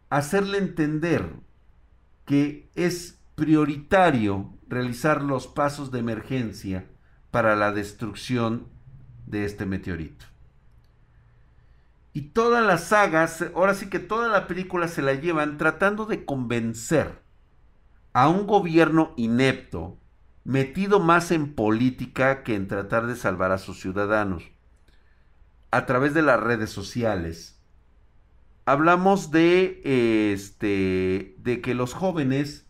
hacerle 0.08 0.58
entender 0.58 1.30
que 2.26 2.68
es 2.74 3.18
prioritario 3.34 4.52
realizar 4.68 5.22
los 5.22 5.46
pasos 5.46 5.90
de 5.90 6.00
emergencia 6.00 6.86
para 7.30 7.56
la 7.56 7.72
destrucción 7.72 8.68
de 9.26 9.44
este 9.44 9.66
meteorito. 9.66 10.26
Y 12.12 12.22
todas 12.22 12.64
las 12.64 12.84
sagas, 12.84 13.44
ahora 13.54 13.74
sí 13.74 13.88
que 13.88 14.00
toda 14.00 14.28
la 14.28 14.48
película 14.48 14.88
se 14.88 15.00
la 15.00 15.14
llevan 15.14 15.58
tratando 15.58 16.06
de 16.06 16.24
convencer 16.24 17.20
a 18.12 18.28
un 18.28 18.48
gobierno 18.48 19.14
inepto, 19.16 19.96
metido 20.50 20.98
más 20.98 21.30
en 21.30 21.54
política 21.54 22.42
que 22.42 22.56
en 22.56 22.66
tratar 22.66 23.06
de 23.06 23.14
salvar 23.14 23.52
a 23.52 23.58
sus 23.58 23.78
ciudadanos. 23.80 24.50
A 25.70 25.86
través 25.86 26.12
de 26.12 26.22
las 26.22 26.40
redes 26.40 26.70
sociales, 26.70 27.62
hablamos 28.64 29.30
de, 29.30 30.32
este, 30.32 31.36
de 31.38 31.60
que 31.60 31.74
los 31.74 31.94
jóvenes 31.94 32.66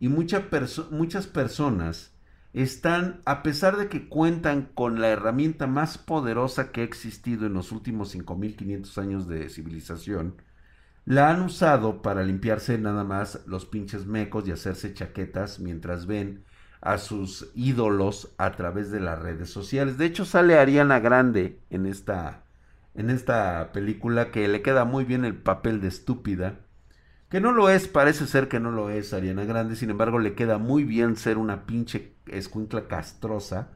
y 0.00 0.08
muchas 0.08 1.26
personas 1.26 2.14
están, 2.54 3.20
a 3.26 3.42
pesar 3.42 3.76
de 3.76 3.90
que 3.90 4.08
cuentan 4.08 4.62
con 4.62 5.02
la 5.02 5.08
herramienta 5.08 5.66
más 5.66 5.98
poderosa 5.98 6.72
que 6.72 6.80
ha 6.80 6.84
existido 6.84 7.44
en 7.44 7.52
los 7.52 7.72
últimos 7.72 8.14
5.500 8.14 8.96
años 8.96 9.28
de 9.28 9.50
civilización, 9.50 10.40
la 11.04 11.28
han 11.28 11.42
usado 11.42 12.00
para 12.00 12.22
limpiarse 12.22 12.78
nada 12.78 13.04
más 13.04 13.42
los 13.46 13.66
pinches 13.66 14.06
mecos 14.06 14.48
y 14.48 14.52
hacerse 14.52 14.94
chaquetas 14.94 15.60
mientras 15.60 16.06
ven 16.06 16.46
a 16.80 16.98
sus 16.98 17.50
ídolos 17.54 18.32
a 18.38 18.52
través 18.52 18.90
de 18.90 19.00
las 19.00 19.18
redes 19.18 19.50
sociales. 19.50 19.98
De 19.98 20.06
hecho, 20.06 20.24
sale 20.24 20.58
Ariana 20.58 21.00
Grande 21.00 21.60
en 21.70 21.86
esta, 21.86 22.44
en 22.94 23.10
esta 23.10 23.72
película 23.72 24.30
que 24.30 24.46
le 24.48 24.62
queda 24.62 24.84
muy 24.84 25.04
bien 25.04 25.24
el 25.24 25.34
papel 25.36 25.80
de 25.80 25.88
estúpida. 25.88 26.60
Que 27.28 27.40
no 27.40 27.52
lo 27.52 27.68
es, 27.68 27.88
parece 27.88 28.26
ser 28.26 28.48
que 28.48 28.60
no 28.60 28.70
lo 28.70 28.90
es 28.90 29.12
Ariana 29.12 29.44
Grande, 29.44 29.76
sin 29.76 29.90
embargo 29.90 30.18
le 30.18 30.34
queda 30.34 30.58
muy 30.58 30.84
bien 30.84 31.16
ser 31.16 31.36
una 31.36 31.66
pinche 31.66 32.14
escuincla 32.26 32.88
castrosa 32.88 33.68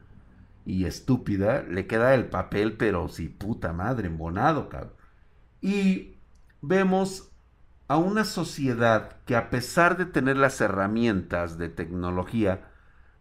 y 0.64 0.86
estúpida. 0.86 1.62
Le 1.62 1.86
queda 1.86 2.14
el 2.14 2.26
papel, 2.26 2.74
pero 2.74 3.08
si 3.08 3.28
puta 3.28 3.72
madre, 3.72 4.06
embonado, 4.06 4.68
cabrón. 4.68 4.92
Y 5.60 6.16
vemos 6.62 7.30
a 7.88 7.98
una 7.98 8.24
sociedad 8.24 9.16
que 9.26 9.36
a 9.36 9.50
pesar 9.50 9.98
de 9.98 10.06
tener 10.06 10.38
las 10.38 10.60
herramientas 10.62 11.58
de 11.58 11.68
tecnología, 11.68 12.71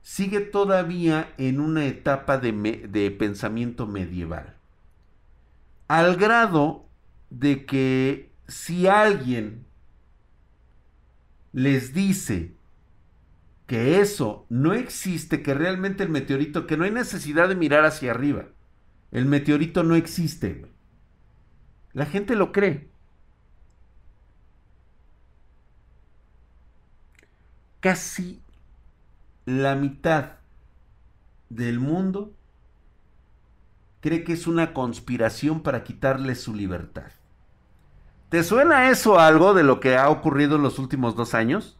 sigue 0.01 0.41
todavía 0.41 1.33
en 1.37 1.59
una 1.59 1.85
etapa 1.85 2.37
de, 2.37 3.15
pensamiento 3.17 3.87
medieval. 3.87 4.55
Al 5.87 6.15
grado 6.15 6.85
de 7.29 7.65
que 7.65 8.31
si 8.47 8.87
alguien 8.87 9.65
les 11.53 11.93
dice 11.93 12.53
que 13.67 13.99
eso 13.99 14.45
no 14.49 14.73
existe, 14.73 15.41
que 15.41 15.53
realmente 15.53 16.03
el 16.03 16.09
meteorito, 16.09 16.67
que 16.67 16.77
no 16.77 16.83
hay 16.83 16.91
necesidad 16.91 17.47
de 17.47 17.55
mirar 17.55 17.85
hacia 17.85 18.11
arriba, 18.11 18.47
el 19.11 19.25
meteorito 19.25 19.83
no 19.83 19.95
existe, 19.95 20.65
la 21.93 22.05
gente 22.05 22.35
lo 22.35 22.51
cree. 22.51 22.89
Casi 27.81 28.41
la 29.45 29.75
mitad 29.75 30.33
del 31.49 31.79
mundo 31.79 32.33
cree 33.99 34.23
que 34.23 34.33
es 34.33 34.47
una 34.47 34.73
conspiración 34.73 35.61
para 35.61 35.83
quitarle 35.83 36.35
su 36.35 36.55
libertad. 36.55 37.11
¿Te 38.29 38.43
suena 38.43 38.89
eso 38.89 39.19
algo 39.19 39.53
de 39.53 39.63
lo 39.63 39.79
que 39.79 39.97
ha 39.97 40.09
ocurrido 40.09 40.55
en 40.55 40.63
los 40.63 40.79
últimos 40.79 41.15
dos 41.15 41.33
años? 41.33 41.77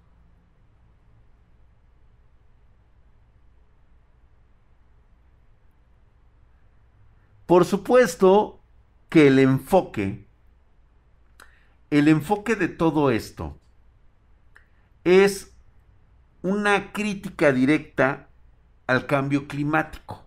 Por 7.45 7.65
supuesto 7.65 8.61
que 9.09 9.27
el 9.27 9.39
enfoque, 9.39 10.25
el 11.89 12.07
enfoque 12.07 12.55
de 12.55 12.69
todo 12.69 13.11
esto 13.11 13.57
es 15.03 15.50
una 16.41 16.91
crítica 16.91 17.51
directa 17.51 18.27
al 18.87 19.05
cambio 19.05 19.47
climático. 19.47 20.25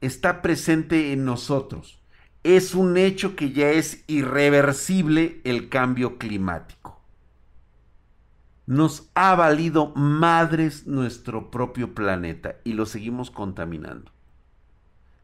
Está 0.00 0.42
presente 0.42 1.12
en 1.12 1.24
nosotros. 1.24 2.00
Es 2.42 2.74
un 2.74 2.96
hecho 2.96 3.36
que 3.36 3.52
ya 3.52 3.70
es 3.70 4.02
irreversible 4.08 5.40
el 5.44 5.68
cambio 5.68 6.18
climático. 6.18 7.00
Nos 8.66 9.08
ha 9.14 9.34
valido 9.36 9.92
madres 9.94 10.86
nuestro 10.86 11.50
propio 11.50 11.94
planeta 11.94 12.56
y 12.64 12.72
lo 12.72 12.86
seguimos 12.86 13.30
contaminando. 13.30 14.10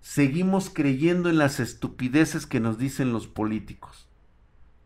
Seguimos 0.01 0.71
creyendo 0.71 1.29
en 1.29 1.39
las 1.39 1.59
estupideces 1.59 2.47
que 2.47 2.61
nos 2.61 2.79
dicen 2.79 3.13
los 3.13 3.27
políticos. 3.27 4.07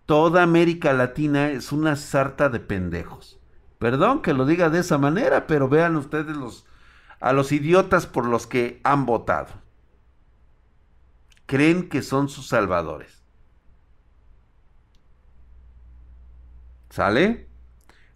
Toda 0.07 0.43
América 0.43 0.95
Latina 0.95 1.51
es 1.51 1.73
una 1.73 1.97
sarta 1.97 2.49
de 2.49 2.61
pendejos. 2.61 3.39
Perdón 3.83 4.23
que 4.23 4.33
lo 4.33 4.47
diga 4.47 4.71
de 4.71 4.79
esa 4.79 4.97
manera, 4.97 5.49
pero 5.49 5.69
vean 5.69 5.97
ustedes 5.97 6.37
a 7.19 7.33
los 7.33 7.51
idiotas 7.51 8.07
por 8.07 8.25
los 8.27 8.47
que 8.47 8.81
han 8.85 9.07
votado. 9.07 9.49
Creen 11.47 11.89
que 11.89 12.01
son 12.03 12.29
sus 12.29 12.47
salvadores. 12.47 13.25
¿Sale? 16.91 17.49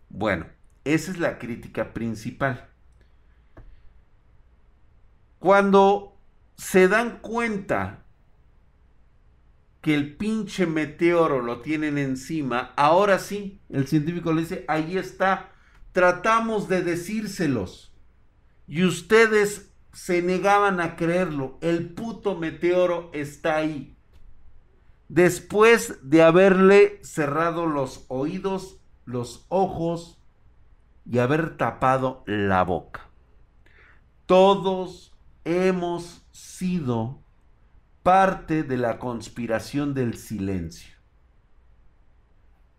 Bueno, 0.09 0.47
esa 0.85 1.11
es 1.11 1.19
la 1.19 1.37
crítica 1.37 1.93
principal. 1.93 2.69
Cuando 5.41 6.17
se 6.55 6.87
dan 6.87 7.19
cuenta 7.19 8.05
que 9.81 9.97
el 9.97 10.17
pinche 10.17 10.65
meteoro 10.69 11.43
lo 11.43 11.61
tienen 11.61 11.99
encima, 11.99 12.73
ahora 12.77 13.19
sí, 13.19 13.61
el 13.69 13.89
científico 13.89 14.33
le 14.33 14.43
dice, 14.43 14.65
ahí 14.69 14.97
está, 14.97 15.55
tratamos 15.97 16.69
de 16.69 16.83
decírselos. 16.83 17.91
Y 18.69 18.85
ustedes 18.85 19.73
se 19.95 20.21
negaban 20.21 20.79
a 20.79 20.95
creerlo. 20.95 21.57
El 21.63 21.89
puto 21.95 22.37
meteoro 22.37 23.09
está 23.15 23.57
ahí. 23.57 23.97
Después 25.09 25.99
de 26.03 26.23
haberle 26.23 27.01
cerrado 27.03 27.65
los 27.65 28.05
oídos, 28.09 28.79
los 29.07 29.47
ojos 29.49 30.21
y 31.11 31.17
haber 31.17 31.57
tapado 31.57 32.25
la 32.27 32.63
boca. 32.63 33.09
Todos 34.27 35.17
hemos 35.47 36.27
sido 36.31 37.23
parte 38.03 38.65
de 38.65 38.77
la 38.77 38.99
conspiración 38.99 39.95
del 39.95 40.19
silencio. 40.19 40.95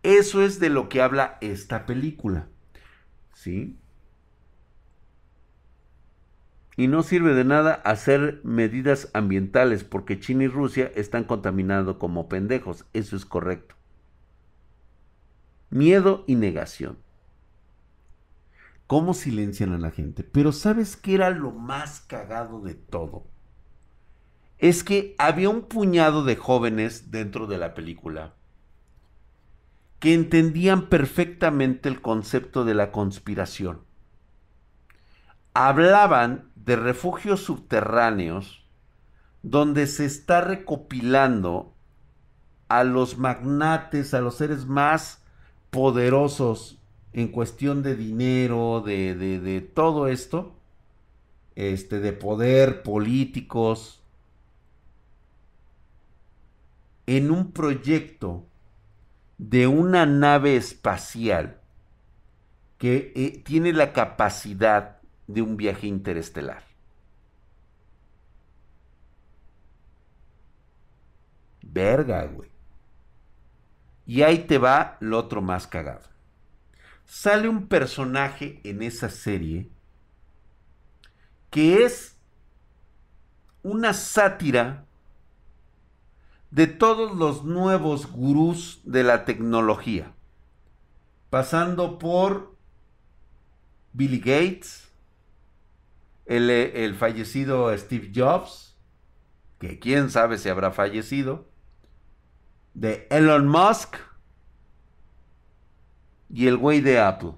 Eso 0.03 0.43
es 0.43 0.59
de 0.59 0.69
lo 0.69 0.87
que 0.87 1.01
habla 1.01 1.39
esta 1.41 1.87
película. 1.87 2.49
¿Sí? 3.37 3.77
Y 6.75 6.87
no 6.87 7.03
sirve 7.03 7.33
de 7.33 7.43
nada 7.43 7.73
hacer 7.73 8.41
medidas 8.43 9.09
ambientales 9.13 9.83
porque 9.83 10.19
China 10.19 10.45
y 10.45 10.47
Rusia 10.47 10.91
están 10.95 11.23
contaminando 11.23 11.99
como 11.99 12.29
pendejos. 12.29 12.85
Eso 12.93 13.15
es 13.15 13.25
correcto. 13.25 13.75
Miedo 15.69 16.23
y 16.27 16.35
negación. 16.35 16.97
¿Cómo 18.87 19.13
silencian 19.13 19.73
a 19.73 19.77
la 19.77 19.91
gente? 19.91 20.23
Pero 20.23 20.51
¿sabes 20.51 20.95
qué 20.95 21.15
era 21.15 21.29
lo 21.29 21.51
más 21.51 22.01
cagado 22.01 22.61
de 22.61 22.73
todo? 22.73 23.27
Es 24.57 24.83
que 24.83 25.13
había 25.19 25.49
un 25.49 25.63
puñado 25.63 26.23
de 26.23 26.35
jóvenes 26.35 27.11
dentro 27.11 27.45
de 27.45 27.57
la 27.57 27.75
película 27.75 28.33
que 29.99 30.13
entendían 30.13 30.87
perfectamente 30.89 31.89
el 31.89 32.01
concepto 32.01 32.65
de 32.65 32.75
la 32.75 32.91
conspiración. 32.91 33.81
Hablaban 35.53 36.51
de 36.55 36.75
refugios 36.75 37.41
subterráneos 37.41 38.63
donde 39.41 39.87
se 39.87 40.05
está 40.05 40.41
recopilando 40.41 41.73
a 42.67 42.83
los 42.83 43.17
magnates, 43.17 44.13
a 44.13 44.21
los 44.21 44.35
seres 44.35 44.65
más 44.65 45.23
poderosos 45.69 46.77
en 47.13 47.29
cuestión 47.29 47.81
de 47.81 47.95
dinero, 47.95 48.83
de, 48.85 49.15
de 49.15 49.61
todo 49.61 50.07
esto, 50.07 50.53
este, 51.55 51.99
de 51.99 52.13
poder, 52.13 52.83
políticos, 52.83 54.01
en 57.07 57.31
un 57.31 57.51
proyecto 57.51 58.43
de 59.37 59.67
una 59.67 60.05
nave 60.05 60.55
espacial 60.55 61.61
que 62.77 63.11
eh, 63.15 63.41
tiene 63.43 63.73
la 63.73 63.93
capacidad 63.93 64.97
de 65.27 65.41
un 65.41 65.57
viaje 65.57 65.87
interestelar. 65.87 66.63
Verga, 71.61 72.25
güey. 72.25 72.49
Y 74.05 74.21
ahí 74.21 74.39
te 74.39 74.57
va 74.57 74.97
lo 74.99 75.17
otro 75.17 75.41
más 75.41 75.67
cagado. 75.67 76.07
Sale 77.05 77.49
un 77.49 77.67
personaje 77.67 78.61
en 78.63 78.81
esa 78.81 79.09
serie 79.09 79.69
que 81.49 81.83
es 81.83 82.17
una 83.63 83.93
sátira 83.93 84.86
de 86.51 86.67
todos 86.67 87.15
los 87.15 87.43
nuevos 87.43 88.11
gurús 88.11 88.81
de 88.83 89.03
la 89.03 89.25
tecnología, 89.25 90.13
pasando 91.29 91.99
por 91.99 92.55
Billy 93.93 94.19
Gates, 94.19 94.87
el, 96.25 96.95
fallecido 96.95 97.75
Steve 97.77 98.11
Jobs, 98.13 98.77
que 99.59 99.79
quién 99.79 100.09
sabe 100.09 100.37
si 100.37 100.49
habrá 100.49 100.71
fallecido, 100.71 101.47
de 102.73 103.07
Elon 103.09 103.47
Musk 103.47 103.95
y 106.29 106.47
el 106.47 106.57
güey 106.57 106.81
de 106.81 106.99
Apple. 106.99 107.33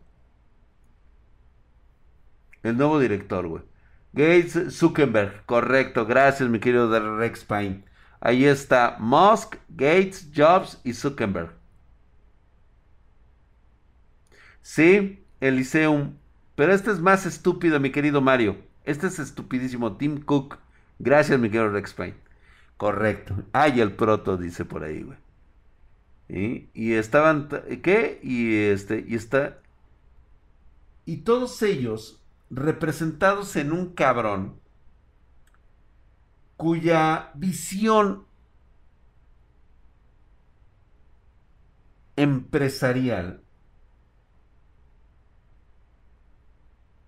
El 2.64 2.78
nuevo 2.78 3.00
director, 3.00 3.48
güey. 3.48 3.64
Gates 4.12 4.76
Zuckerberg, 4.76 5.46
correcto, 5.46 6.06
gracias 6.06 6.50
mi 6.50 6.60
querido 6.60 7.18
Rex 7.18 7.46
Pine. 7.46 7.86
Ahí 8.22 8.46
está 8.46 8.98
Musk, 9.00 9.56
Gates, 9.70 10.30
Jobs 10.36 10.80
y 10.84 10.94
Zuckerberg. 10.94 11.52
Sí, 14.62 15.24
Elyseum. 15.40 16.16
Pero 16.56 16.74
este 16.74 16.92
es 16.92 17.00
más 17.00 17.26
estúpido, 17.26 17.80
mi 17.80 17.92
querido 17.92 18.22
Mario. 18.22 18.58
Este 18.84 19.08
es 19.08 19.20
estupidísimo. 19.20 19.96
Tim 19.98 20.22
Cook. 20.22 20.58
Gracias, 21.00 21.40
mi 21.40 21.50
querido 21.50 21.70
Rex 21.70 21.94
Pine. 21.94 22.16
Correcto. 22.78 23.36
Ay, 23.54 23.80
el 23.80 23.94
proto, 23.94 24.38
dice 24.38 24.66
por 24.66 24.84
ahí, 24.84 25.04
güey. 25.04 25.18
Y 26.74 26.94
estaban, 26.94 27.50
¿qué? 27.82 28.20
Y 28.22 28.56
este, 28.56 29.04
y 29.08 29.16
está. 29.16 29.60
Y 31.06 31.18
todos 31.18 31.62
ellos 31.64 32.22
representados 32.52 33.56
en 33.56 33.72
un 33.72 33.94
cabrón 33.94 34.60
cuya 36.60 37.32
visión 37.36 38.26
empresarial 42.18 43.42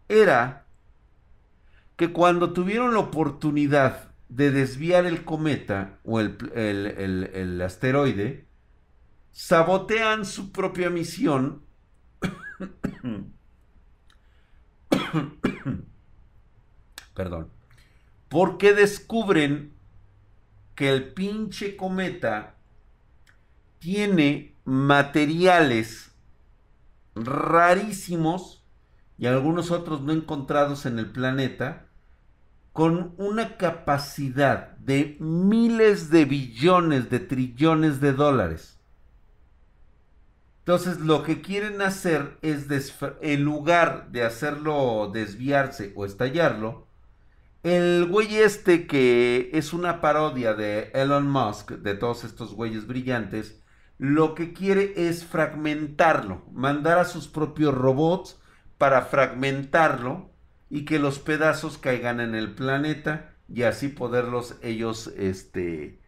era 0.08 0.66
que 1.98 2.14
cuando 2.14 2.54
tuvieron 2.54 2.94
la 2.94 3.02
oportunidad 3.02 4.14
de 4.30 4.52
desviar 4.52 5.06
el 5.06 5.26
cometa 5.26 6.00
o 6.06 6.22
el, 6.22 6.38
el 6.56 7.62
asteroide, 7.62 8.48
sabotean 9.34 10.24
su 10.24 10.54
propia 10.54 10.90
misión 10.90 11.66
perdón, 17.14 17.52
porque 18.32 18.74
descubren 18.74 19.74
que 20.74 20.88
el 20.88 21.12
pinche 21.12 21.76
cometa 21.76 22.56
tiene 23.80 24.56
materiales 24.64 26.14
rarísimos 27.14 28.64
y 29.18 29.26
algunos 29.26 29.70
otros 29.70 30.00
no 30.00 30.14
encontrados 30.14 30.86
en 30.86 30.98
el 30.98 31.12
planeta 31.12 31.88
con 32.72 33.16
una 33.18 33.58
capacidad 33.58 34.78
de 34.78 35.18
miles 35.20 36.10
de 36.10 36.24
billones, 36.24 37.10
de 37.10 37.20
trillones 37.20 38.00
de 38.00 38.14
dólares. 38.14 38.80
Entonces 40.60 41.02
lo 41.02 41.24
que 41.24 41.42
quieren 41.42 41.82
hacer 41.82 42.38
es, 42.42 42.66
en 43.20 43.44
lugar 43.44 44.10
de 44.12 44.24
hacerlo 44.24 45.12
desviarse 45.14 45.92
o 45.98 46.06
estallarlo, 46.06 46.88
el 47.64 48.08
güey 48.08 48.38
este 48.38 48.88
que 48.88 49.52
es 49.54 49.74
una 49.74 50.02
parodia 50.02 50.54
de 50.54 50.92
Elon 50.94 51.30
Musk, 51.30 51.72
de 51.72 51.96
todos 51.96 52.24
estos 52.24 52.54
güeyes 52.54 52.88
brillantes, 52.88 53.62
lo 53.98 54.34
que 54.34 54.54
quiere 54.54 54.94
es 54.96 55.24
fragmentarlo, 55.24 56.44
mandar 56.52 56.98
a 56.98 57.06
sus 57.06 57.28
propios 57.28 57.74
robots 57.76 58.40
para 58.78 59.04
fragmentarlo 59.04 60.32
y 60.72 60.86
que 60.86 60.98
los 60.98 61.20
pedazos 61.20 61.78
caigan 61.78 62.20
en 62.20 62.34
el 62.34 62.56
planeta 62.56 63.36
y 63.48 63.64
así 63.64 63.90
poderlos 63.90 64.56
ellos, 64.64 65.14
este, 65.18 66.00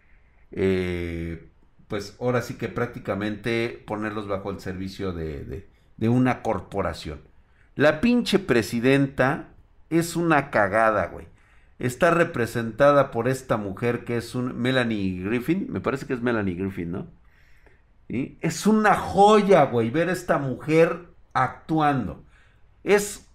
eh, 0.51 1.51
pues 1.87 2.15
ahora 2.19 2.41
sí 2.41 2.55
que 2.55 2.69
prácticamente 2.69 3.83
ponerlos 3.85 4.27
bajo 4.27 4.49
el 4.49 4.59
servicio 4.59 5.11
de, 5.13 5.67
una 5.99 6.41
corporación. 6.41 7.21
La 7.75 8.01
pinche 8.01 8.39
presidenta 8.39 9.49
es 9.89 10.15
una 10.15 10.49
cagada, 10.49 11.07
güey. 11.07 11.27
Está 11.83 12.11
representada 12.11 13.11
por 13.11 13.27
esta 13.27 13.57
mujer 13.57 14.05
que 14.05 14.15
es 14.15 14.35
un 14.35 14.57
Melanie 14.57 15.21
Griffin, 15.21 15.67
me 15.69 15.81
parece 15.81 16.05
que 16.05 16.13
es 16.13 16.21
Melanie 16.21 16.55
Griffin, 16.55 16.93
¿no? 16.93 17.07
¿Y? 18.07 18.37
Es 18.39 18.65
una 18.65 18.95
joya, 18.95 19.65
güey, 19.65 19.89
ver 19.89 20.07
a 20.07 20.13
esta 20.13 20.37
mujer 20.37 21.09
actuando. 21.33 22.23
Es 22.85 23.29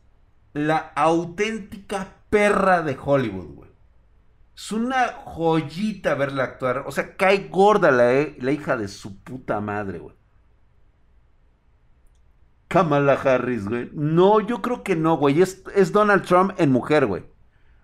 la 0.54 0.78
auténtica 0.78 2.14
perra 2.30 2.80
de 2.80 2.96
Hollywood, 2.98 3.54
güey. 3.54 3.70
Es 4.56 4.72
una 4.72 5.08
joyita 5.08 6.14
verla 6.14 6.44
actuar. 6.44 6.84
O 6.86 6.90
sea, 6.90 7.16
cae 7.16 7.48
gorda 7.50 7.90
la, 7.90 8.14
eh, 8.14 8.34
la 8.40 8.52
hija 8.52 8.78
de 8.78 8.88
su 8.88 9.18
puta 9.18 9.60
madre, 9.60 9.98
güey. 9.98 10.16
Kamala 12.68 13.12
Harris, 13.12 13.68
güey. 13.68 13.90
No, 13.92 14.40
yo 14.40 14.62
creo 14.62 14.82
que 14.82 14.96
no, 14.96 15.18
güey. 15.18 15.42
Es, 15.42 15.62
es 15.74 15.92
Donald 15.92 16.24
Trump 16.24 16.54
en 16.56 16.72
mujer, 16.72 17.04
güey. 17.04 17.24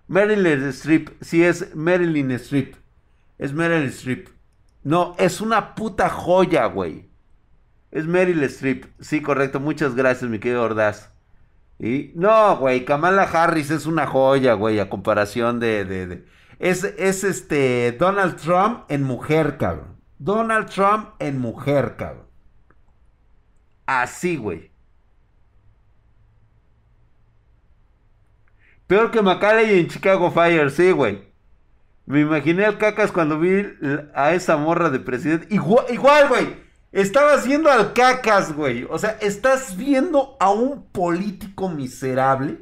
Marilyn 0.06 0.68
Streep. 0.68 1.10
Sí, 1.20 1.44
es 1.44 1.74
Marilyn 1.74 2.30
Streep. 2.32 2.74
Es 3.38 3.52
Marilyn 3.52 3.88
Streep. 3.88 4.28
No, 4.82 5.14
es 5.18 5.40
una 5.40 5.74
puta 5.74 6.10
joya, 6.10 6.66
güey. 6.66 7.08
Es 7.90 8.06
Meryl 8.06 8.42
Streep. 8.44 8.86
Sí, 9.00 9.22
correcto. 9.22 9.60
Muchas 9.60 9.94
gracias, 9.94 10.30
mi 10.30 10.38
querido 10.38 10.62
Ordaz. 10.62 11.12
Y 11.78 12.12
no, 12.14 12.56
güey. 12.58 12.84
Kamala 12.84 13.22
Harris 13.22 13.70
es 13.70 13.86
una 13.86 14.06
joya, 14.06 14.54
güey. 14.54 14.80
A 14.80 14.90
comparación 14.90 15.60
de, 15.60 15.84
de 15.84 16.24
es, 16.58 16.84
este 16.84 17.92
Donald 17.92 18.36
Trump 18.36 18.84
en 18.88 19.02
mujer, 19.02 19.56
cabrón. 19.58 19.96
Donald 20.18 20.68
Trump 20.68 21.10
en 21.18 21.38
mujer, 21.38 21.96
cabrón. 21.96 22.26
Así, 23.86 24.36
güey. 24.36 24.70
Peor 28.86 29.10
que 29.10 29.22
Macaulay 29.22 29.78
en 29.78 29.88
Chicago 29.88 30.30
Fire, 30.30 30.70
sí, 30.70 30.90
güey. 30.90 31.22
Me 32.06 32.20
imaginé 32.20 32.66
al 32.66 32.76
cacas 32.76 33.12
cuando 33.12 33.38
vi 33.38 33.64
a 34.14 34.34
esa 34.34 34.56
morra 34.56 34.90
de 34.90 35.00
presidente. 35.00 35.46
Igual, 35.50 35.86
igual, 35.90 36.28
güey. 36.28 36.64
Estabas 36.92 37.46
viendo 37.46 37.70
al 37.70 37.94
cacas, 37.94 38.54
güey. 38.54 38.86
O 38.90 38.98
sea, 38.98 39.12
estás 39.20 39.76
viendo 39.76 40.36
a 40.38 40.50
un 40.50 40.86
político 40.90 41.68
miserable 41.68 42.60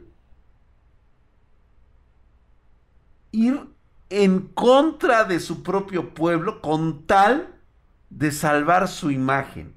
ir 3.32 3.60
en 4.10 4.40
contra 4.48 5.24
de 5.24 5.40
su 5.40 5.62
propio 5.62 6.14
pueblo 6.14 6.60
con 6.60 7.06
tal 7.06 7.58
de 8.10 8.30
salvar 8.30 8.86
su 8.88 9.10
imagen. 9.10 9.74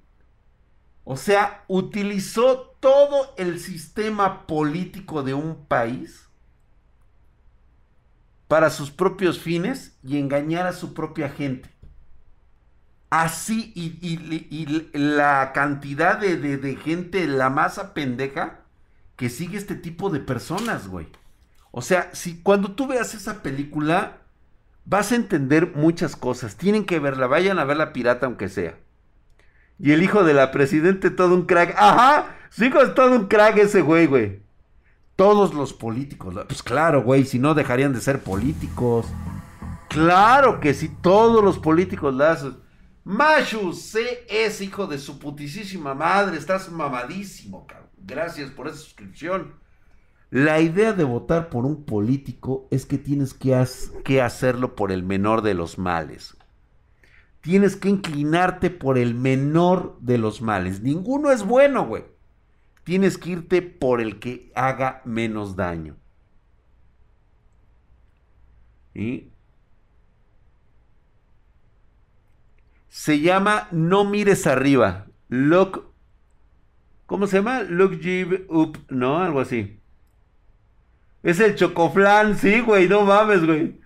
O 1.06 1.18
sea, 1.18 1.64
utilizó 1.68 2.76
todo 2.80 3.34
el 3.38 3.60
sistema 3.60 4.46
político 4.46 5.24
de 5.24 5.34
un 5.34 5.66
país 5.66 6.25
para 8.48 8.70
sus 8.70 8.92
propios 8.92 9.40
fines 9.40 9.98
y 10.04 10.18
engañar 10.18 10.68
a 10.68 10.74
su 10.74 10.94
propia 10.94 11.30
gente. 11.30 11.70
Así, 13.10 13.72
y, 13.76 14.98
la 14.98 15.52
cantidad 15.54 16.18
de, 16.18 16.38
de 16.38 16.76
gente, 16.76 17.28
la 17.28 17.50
masa 17.50 17.94
pendeja 17.94 18.60
que 19.16 19.30
sigue 19.30 19.58
este 19.58 19.76
tipo 19.76 20.10
de 20.10 20.20
personas, 20.20 20.88
güey. 20.88 21.08
O 21.72 21.82
sea, 21.82 22.10
si 22.14 22.42
cuando 22.42 22.72
tú 22.72 22.88
veas 22.88 23.14
esa 23.14 23.42
película, 23.42 24.18
vas 24.86 25.12
a 25.12 25.16
entender 25.16 25.74
muchas 25.76 26.16
cosas. 26.16 26.56
Tienen 26.56 26.86
que 26.86 27.00
verla, 27.00 27.28
vayan 27.28 27.60
a 27.60 27.66
ver 27.66 27.78
la 27.78 27.94
pirata 27.94 28.26
aunque 28.26 28.50
sea. 28.50 28.76
Y 29.78 29.92
el 29.92 30.04
hijo 30.04 30.24
de 30.24 30.34
la 30.34 30.52
presidente, 30.52 31.10
todo 31.10 31.36
un 31.36 31.46
crack. 31.46 31.76
Ajá, 31.78 32.36
su 32.50 32.64
hijo 32.66 32.82
es 32.82 32.94
todo 32.96 33.12
un 33.12 33.28
crack 33.28 33.58
ese 33.58 33.82
güey, 33.82 34.08
güey. 34.08 34.40
Todos 35.16 35.54
los 35.54 35.74
políticos. 35.74 36.36
Pues 36.48 36.62
claro, 36.62 37.04
güey, 37.04 37.26
si 37.26 37.40
no 37.40 37.54
dejarían 37.54 37.94
de 37.94 38.02
ser 38.02 38.22
políticos. 38.22 39.06
Claro 39.90 40.60
que 40.60 40.74
sí, 40.74 40.90
todos 41.02 41.44
los 41.44 41.58
políticos 41.58 42.14
las... 42.14 42.46
Mashu 43.06 43.72
C 43.74 44.26
es 44.28 44.62
hijo 44.62 44.88
de 44.88 44.98
su 44.98 45.20
putisísima 45.20 45.94
madre, 45.94 46.38
estás 46.38 46.72
mamadísimo, 46.72 47.68
cabrón. 47.68 47.90
Gracias 47.98 48.50
por 48.52 48.68
esa 48.68 48.78
suscripción. 48.78 49.54
La 50.32 50.60
idea 50.60 50.92
de 50.92 51.04
votar 51.04 51.50
por 51.50 51.66
un 51.66 51.86
político 51.86 52.68
es 52.72 52.86
que 52.86 52.98
tienes 52.98 53.34
que, 53.34 53.64
que, 54.04 54.22
hacerlo 54.22 54.76
por 54.76 54.92
el 54.92 55.04
menor 55.04 55.44
de 55.44 55.54
los 55.54 55.78
males. 55.78 56.36
Tienes 57.42 57.76
que 57.76 57.90
inclinarte 57.90 58.70
por 58.72 58.98
el 58.98 59.14
menor 59.14 59.98
de 60.02 60.18
los 60.18 60.42
males. 60.42 60.82
Ninguno 60.82 61.32
es 61.32 61.44
bueno, 61.44 61.86
güey. 61.86 62.04
Tienes 62.86 63.18
que 63.18 63.32
irte 63.32 63.62
por 63.62 64.00
el 64.00 64.20
que 64.20 64.52
haga 64.56 65.02
menos 65.04 65.58
daño. 65.58 65.98
¿Y? 68.94 69.30
Se 72.88 73.20
llama 73.20 73.68
No 73.72 74.06
mires 74.06 74.48
arriba. 74.48 75.08
Look 75.28 75.94
¿Cómo 77.06 77.28
se 77.28 77.38
llama? 77.38 77.62
Look 77.62 78.00
Jib 78.00 78.46
Up, 78.50 78.80
¿no? 78.90 79.20
Algo 79.20 79.40
así. 79.40 79.80
Es 81.22 81.40
el 81.40 81.56
chocoflan, 81.56 82.38
sí, 82.38 82.62
güey, 82.62 82.88
no 82.88 83.02
mames, 83.02 83.46
güey. 83.46 83.80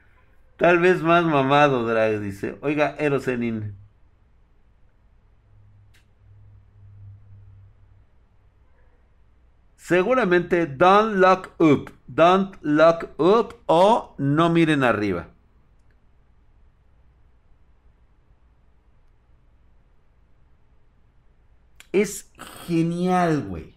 Tal 0.57 0.79
vez 0.79 1.01
más 1.01 1.23
mamado, 1.23 1.85
Drag, 1.85 2.19
dice. 2.19 2.57
Oiga, 2.61 2.95
Erosenin. 2.99 3.75
Seguramente 9.89 10.67
Don't 10.67 11.15
Look 11.15 11.49
Up. 11.57 11.91
Don't 12.05 12.55
Look 12.61 13.09
Up 13.17 13.55
o 13.65 14.13
No 14.19 14.47
Miren 14.47 14.83
Arriba. 14.83 15.29
Es 21.91 22.29
genial, 22.67 23.47
güey. 23.47 23.73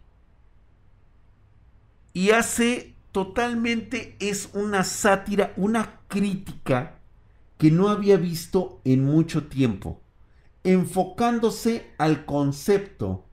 Y 2.12 2.32
hace 2.32 2.94
totalmente, 3.10 4.14
es 4.20 4.50
una 4.52 4.84
sátira, 4.84 5.54
una 5.56 6.00
crítica 6.08 6.98
que 7.56 7.70
no 7.70 7.88
había 7.88 8.18
visto 8.18 8.82
en 8.84 9.02
mucho 9.02 9.46
tiempo, 9.46 10.02
enfocándose 10.62 11.90
al 11.96 12.26
concepto 12.26 13.24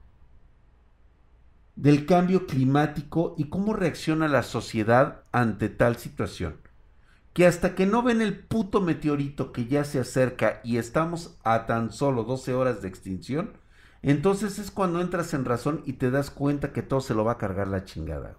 del 1.80 2.04
cambio 2.04 2.46
climático 2.46 3.34
y 3.38 3.44
cómo 3.44 3.72
reacciona 3.72 4.28
la 4.28 4.42
sociedad 4.42 5.22
ante 5.32 5.70
tal 5.70 5.96
situación. 5.96 6.58
Que 7.32 7.46
hasta 7.46 7.74
que 7.74 7.86
no 7.86 8.02
ven 8.02 8.20
el 8.20 8.38
puto 8.38 8.82
meteorito 8.82 9.50
que 9.50 9.64
ya 9.64 9.84
se 9.84 9.98
acerca 9.98 10.60
y 10.62 10.76
estamos 10.76 11.38
a 11.42 11.64
tan 11.64 11.90
solo 11.90 12.24
12 12.24 12.52
horas 12.52 12.82
de 12.82 12.88
extinción, 12.88 13.52
entonces 14.02 14.58
es 14.58 14.70
cuando 14.70 15.00
entras 15.00 15.32
en 15.32 15.46
razón 15.46 15.80
y 15.86 15.94
te 15.94 16.10
das 16.10 16.30
cuenta 16.30 16.74
que 16.74 16.82
todo 16.82 17.00
se 17.00 17.14
lo 17.14 17.24
va 17.24 17.32
a 17.32 17.38
cargar 17.38 17.68
la 17.68 17.84
chingada. 17.84 18.36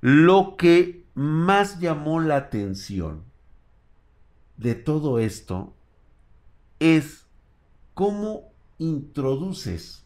Lo 0.00 0.56
que 0.56 1.06
más 1.14 1.78
llamó 1.78 2.18
la 2.18 2.36
atención 2.36 3.22
de 4.56 4.74
todo 4.74 5.20
esto 5.20 5.76
es 6.80 7.26
cómo 7.94 8.52
introduces 8.78 10.05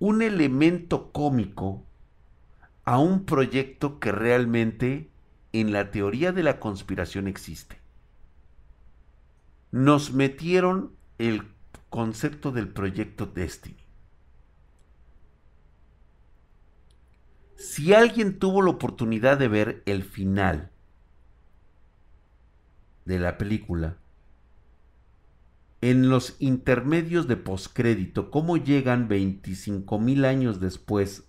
un 0.00 0.22
elemento 0.22 1.12
cómico 1.12 1.86
a 2.84 2.98
un 2.98 3.26
proyecto 3.26 4.00
que 4.00 4.10
realmente 4.10 5.10
en 5.52 5.72
la 5.72 5.90
teoría 5.90 6.32
de 6.32 6.42
la 6.42 6.58
conspiración 6.58 7.28
existe. 7.28 7.78
Nos 9.70 10.12
metieron 10.12 10.96
el 11.18 11.46
concepto 11.90 12.50
del 12.50 12.68
proyecto 12.68 13.26
Destiny. 13.26 13.76
Si 17.56 17.92
alguien 17.92 18.38
tuvo 18.38 18.62
la 18.62 18.70
oportunidad 18.70 19.38
de 19.38 19.48
ver 19.48 19.82
el 19.84 20.02
final 20.02 20.70
de 23.04 23.18
la 23.18 23.36
película, 23.36 23.99
en 25.80 26.08
los 26.08 26.36
intermedios 26.38 27.26
de 27.26 27.36
postcrédito, 27.36 28.30
cómo 28.30 28.56
llegan 28.56 29.08
25 29.08 29.98
mil 29.98 30.24
años 30.24 30.60
después 30.60 31.24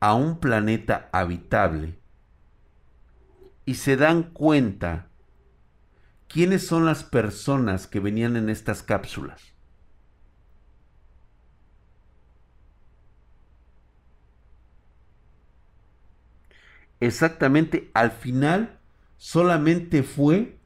a 0.00 0.14
un 0.14 0.38
planeta 0.40 1.08
habitable 1.12 1.98
y 3.64 3.74
se 3.74 3.96
dan 3.96 4.22
cuenta 4.22 5.08
quiénes 6.28 6.66
son 6.66 6.86
las 6.86 7.04
personas 7.04 7.86
que 7.86 8.00
venían 8.00 8.36
en 8.36 8.48
estas 8.48 8.82
cápsulas. 8.82 9.52
exactamente 17.02 17.90
al 17.94 18.12
final 18.12 18.78
solamente 19.16 20.04
fue 20.04 20.56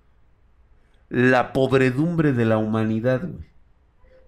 la 1.09 1.53
pobredumbre 1.53 2.33
de 2.33 2.45
la 2.45 2.59
humanidad, 2.59 3.29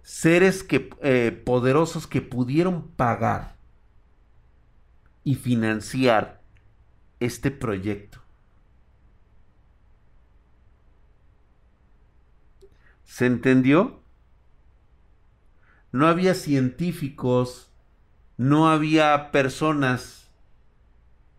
Seres 0.03 0.63
que, 0.63 0.89
eh, 1.03 1.33
poderosos 1.45 2.07
que 2.07 2.23
pudieron 2.23 2.89
pagar 2.89 3.57
y 5.23 5.35
financiar 5.35 6.41
este 7.21 7.51
proyecto. 7.51 8.23
¿Se 13.05 13.27
entendió? 13.27 14.01
No 15.93 16.07
había 16.07 16.33
científicos, 16.33 17.71
no 18.39 18.71
había 18.71 19.31
personas 19.31 20.31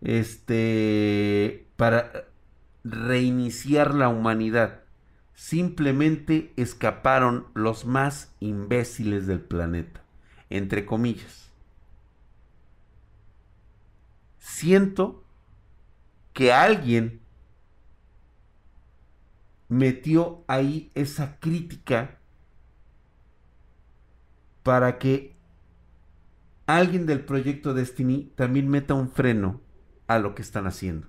este, 0.01 1.67
para 1.75 2.25
reiniciar 2.83 3.95
la 3.95 4.09
humanidad. 4.09 4.78
Simplemente 5.39 6.51
escaparon 6.57 7.47
los 7.53 7.85
más 7.85 8.35
imbéciles 8.41 9.25
del 9.25 9.39
planeta, 9.39 10.03
entre 10.49 10.85
comillas. 10.85 11.49
Siento 14.37 15.23
que 16.33 16.51
alguien 16.51 17.21
metió 19.69 20.43
ahí 20.47 20.91
esa 20.93 21.39
crítica 21.39 22.19
para 24.61 24.99
que 24.99 25.37
alguien 26.65 27.05
del 27.05 27.23
proyecto 27.23 27.73
Destiny 27.73 28.33
también 28.35 28.67
meta 28.67 28.93
un 28.93 29.09
freno 29.09 29.61
a 30.05 30.19
lo 30.19 30.35
que 30.35 30.41
están 30.41 30.67
haciendo. 30.67 31.07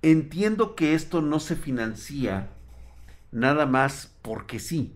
Entiendo 0.00 0.74
que 0.74 0.94
esto 0.94 1.20
no 1.20 1.38
se 1.38 1.54
financia 1.54 2.54
nada 3.30 3.66
más 3.66 4.16
porque 4.22 4.58
sí. 4.58 4.94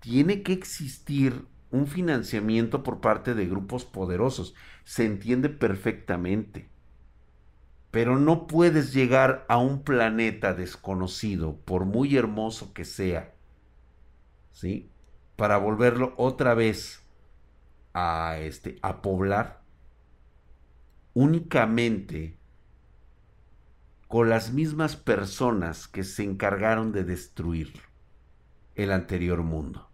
Tiene 0.00 0.42
que 0.42 0.52
existir 0.52 1.46
un 1.70 1.86
financiamiento 1.86 2.82
por 2.82 3.00
parte 3.00 3.34
de 3.34 3.46
grupos 3.46 3.84
poderosos. 3.84 4.54
Se 4.84 5.04
entiende 5.04 5.48
perfectamente. 5.48 6.68
Pero 7.90 8.18
no 8.18 8.46
puedes 8.46 8.92
llegar 8.92 9.44
a 9.48 9.58
un 9.58 9.82
planeta 9.82 10.54
desconocido, 10.54 11.56
por 11.64 11.84
muy 11.84 12.16
hermoso 12.16 12.72
que 12.72 12.84
sea, 12.84 13.34
¿sí? 14.52 14.90
Para 15.36 15.56
volverlo 15.56 16.14
otra 16.16 16.54
vez 16.54 17.02
a, 17.92 18.36
este, 18.38 18.78
a 18.82 19.02
poblar 19.02 19.60
únicamente 21.14 22.39
con 24.10 24.28
las 24.28 24.52
mismas 24.52 24.96
personas 24.96 25.86
que 25.86 26.02
se 26.02 26.24
encargaron 26.24 26.90
de 26.90 27.04
destruir 27.04 27.72
el 28.74 28.90
anterior 28.90 29.44
mundo. 29.44 29.88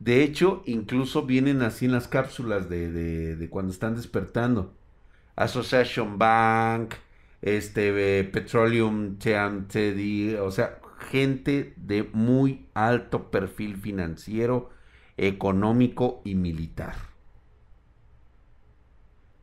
De 0.00 0.24
hecho, 0.24 0.64
incluso 0.66 1.22
vienen 1.22 1.62
así 1.62 1.84
en 1.84 1.92
las 1.92 2.08
cápsulas 2.08 2.68
de, 2.68 3.46
cuando 3.48 3.70
están 3.70 3.94
despertando. 3.94 4.74
Association 5.36 6.18
Bank, 6.18 6.94
este, 7.42 8.24
Petroleum 8.24 9.18
TMTD, 9.18 10.40
o 10.42 10.50
sea, 10.50 10.80
gente 10.98 11.74
de 11.76 12.10
muy 12.12 12.66
alto 12.74 13.30
perfil 13.30 13.76
financiero, 13.76 14.70
económico 15.16 16.22
y 16.24 16.34
militar. 16.34 17.09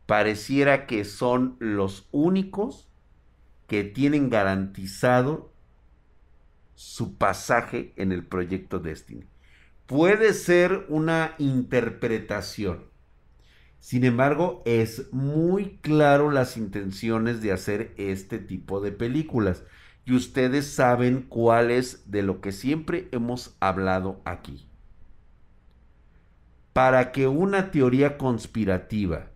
Pareciera 0.08 0.88
que 0.88 1.04
son 1.04 1.58
los 1.60 2.08
únicos 2.12 2.88
que 3.67 3.84
tienen 3.84 4.30
garantizado 4.30 5.52
su 6.76 7.17
pasaje 7.17 7.93
en 7.98 8.13
el 8.13 8.26
proyecto 8.26 8.80
Destiny. 8.80 9.26
Puede 9.86 10.34
ser 10.34 10.86
una 10.88 11.36
interpretación. 11.39 12.86
Sin 13.82 14.06
embargo, 14.06 14.63
es 14.65 15.12
muy 15.12 15.78
claro 15.82 16.32
las 16.32 16.56
intenciones 16.56 17.41
de 17.41 17.52
hacer 17.52 17.93
este 17.98 18.39
tipo 18.39 18.80
de 18.80 18.93
películas 18.93 19.65
y 20.06 20.13
ustedes 20.13 20.67
saben 20.67 21.24
cuál 21.24 21.70
es 21.70 22.10
de 22.10 22.24
lo 22.24 22.39
que 22.39 22.54
siempre 22.54 23.10
hemos 23.12 23.58
hablado 23.60 24.22
aquí. 24.24 24.70
Para 26.72 27.12
que 27.12 27.28
una 27.28 27.72
teoría 27.72 28.17
conspirativa 28.17 29.32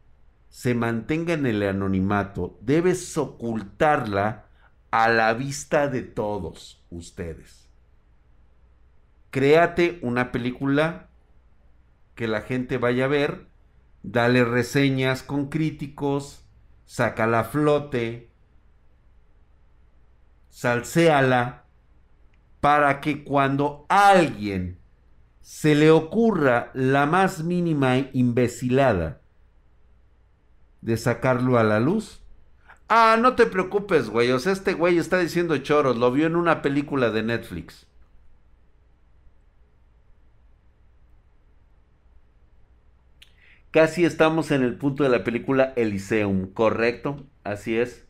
se 0.51 0.75
mantenga 0.75 1.33
en 1.33 1.45
el 1.45 1.63
anonimato, 1.63 2.59
debes 2.61 3.17
ocultarla 3.17 4.47
a 4.91 5.07
la 5.07 5.33
vista 5.33 5.87
de 5.87 6.01
todos 6.01 6.85
ustedes. 6.89 7.69
Créate 9.29 9.97
una 10.01 10.33
película 10.33 11.07
que 12.15 12.27
la 12.27 12.41
gente 12.41 12.77
vaya 12.77 13.05
a 13.05 13.07
ver, 13.07 13.47
dale 14.03 14.43
reseñas 14.43 15.23
con 15.23 15.47
críticos, 15.47 16.45
saca 16.85 17.27
la 17.27 17.45
flote, 17.45 18.29
salséala 20.49 21.63
para 22.59 22.99
que 22.99 23.23
cuando 23.23 23.85
alguien 23.87 24.79
se 25.39 25.75
le 25.75 25.91
ocurra 25.91 26.71
la 26.73 27.05
más 27.05 27.41
mínima 27.41 27.95
imbecilada 28.11 29.20
de 30.81 30.97
sacarlo 30.97 31.57
a 31.57 31.63
la 31.63 31.79
luz. 31.79 32.21
Ah, 32.89 33.17
no 33.19 33.35
te 33.35 33.45
preocupes, 33.45 34.09
güey. 34.09 34.31
O 34.31 34.39
sea, 34.39 34.51
este 34.53 34.73
güey 34.73 34.97
está 34.97 35.17
diciendo 35.19 35.57
choros. 35.57 35.97
Lo 35.97 36.11
vio 36.11 36.27
en 36.27 36.35
una 36.35 36.61
película 36.61 37.09
de 37.11 37.23
Netflix. 37.23 37.87
Casi 43.71 44.05
estamos 44.05 44.51
en 44.51 44.63
el 44.63 44.75
punto 44.77 45.03
de 45.03 45.09
la 45.09 45.23
película 45.23 45.73
Elyseum, 45.75 46.47
¿correcto? 46.53 47.25
Así 47.43 47.77
es. 47.77 48.05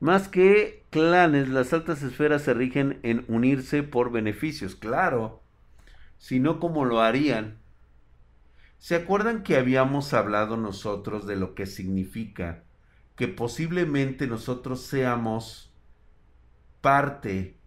Más 0.00 0.28
que 0.28 0.82
clanes, 0.88 1.50
las 1.50 1.74
altas 1.74 2.02
esferas 2.02 2.42
se 2.42 2.54
rigen 2.54 3.00
en 3.02 3.26
unirse 3.28 3.82
por 3.82 4.10
beneficios, 4.10 4.74
claro. 4.74 5.42
Si 6.16 6.40
no, 6.40 6.58
¿cómo 6.58 6.86
lo 6.86 7.02
harían? 7.02 7.58
¿Se 8.78 8.94
acuerdan 8.94 9.42
que 9.42 9.58
habíamos 9.58 10.14
hablado 10.14 10.56
nosotros 10.56 11.26
de 11.26 11.36
lo 11.36 11.54
que 11.54 11.66
significa 11.66 12.62
que 13.14 13.28
posiblemente 13.28 14.26
nosotros 14.26 14.80
seamos 14.86 15.70
parte 16.80 17.58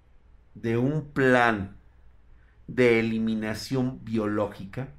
de 0.56 0.78
un 0.78 1.12
plan 1.12 1.78
de 2.65 3.00
eliminación 3.00 4.04
biológica? 4.04 4.89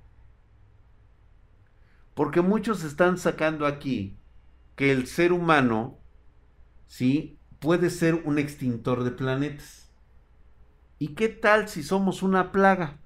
Porque 2.14 2.42
muchos 2.42 2.85
están 2.85 3.18
sacando 3.18 3.66
aquí 3.66 4.16
que 4.77 4.92
el 4.92 5.09
ser 5.09 5.33
humano 5.33 5.99
¿sí? 6.87 7.38
Puede 7.59 7.90
ser 7.90 8.23
un 8.25 8.38
extintor 8.38 9.05
de 9.05 9.11
planetas. 9.11 9.90
¿Y 10.99 11.09
qué 11.09 11.29
tal 11.29 11.68
si 11.68 11.83
somos 11.83 12.23
una 12.23 12.53
plaga? 12.53 12.99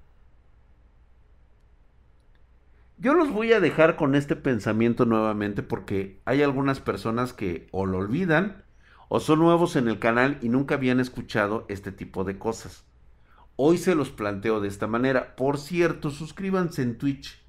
Yo 2.97 3.13
los 3.13 3.31
voy 3.31 3.53
a 3.53 3.61
dejar 3.61 3.95
con 3.95 4.13
este 4.13 4.35
pensamiento 4.35 5.05
nuevamente 5.05 5.63
porque 5.63 6.19
hay 6.25 6.43
algunas 6.43 6.81
personas 6.81 7.31
que 7.31 7.67
o 7.71 7.85
lo 7.85 7.97
olvidan 7.97 8.65
o 9.07 9.19
son 9.19 9.39
nuevos 9.39 9.75
en 9.75 9.87
el 9.87 9.99
canal 9.99 10.37
y 10.41 10.49
nunca 10.49 10.75
habían 10.75 10.99
escuchado 10.99 11.65
este 11.69 11.91
tipo 11.91 12.25
de 12.25 12.37
cosas. 12.37 12.83
Hoy 13.55 13.77
se 13.77 13.95
los 13.95 14.09
planteo 14.09 14.61
de 14.61 14.67
esta 14.67 14.87
manera. 14.87 15.35
Por 15.35 15.57
cierto, 15.57 16.11
suscríbanse 16.11 16.81
en 16.81 16.97
Twitch. 16.97 17.41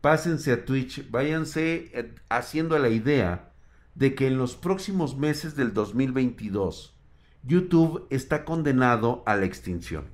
Pásense 0.00 0.52
a 0.52 0.64
Twitch. 0.64 1.10
Váyanse 1.10 1.90
eh, 1.92 2.14
haciendo 2.28 2.78
la 2.78 2.88
idea 2.88 3.52
de 3.94 4.14
que 4.14 4.26
en 4.26 4.38
los 4.38 4.56
próximos 4.56 5.16
meses 5.16 5.56
del 5.56 5.72
2022 5.72 6.94
YouTube 7.42 8.06
está 8.10 8.44
condenado 8.44 9.22
a 9.26 9.36
la 9.36 9.44
extinción. 9.44 10.06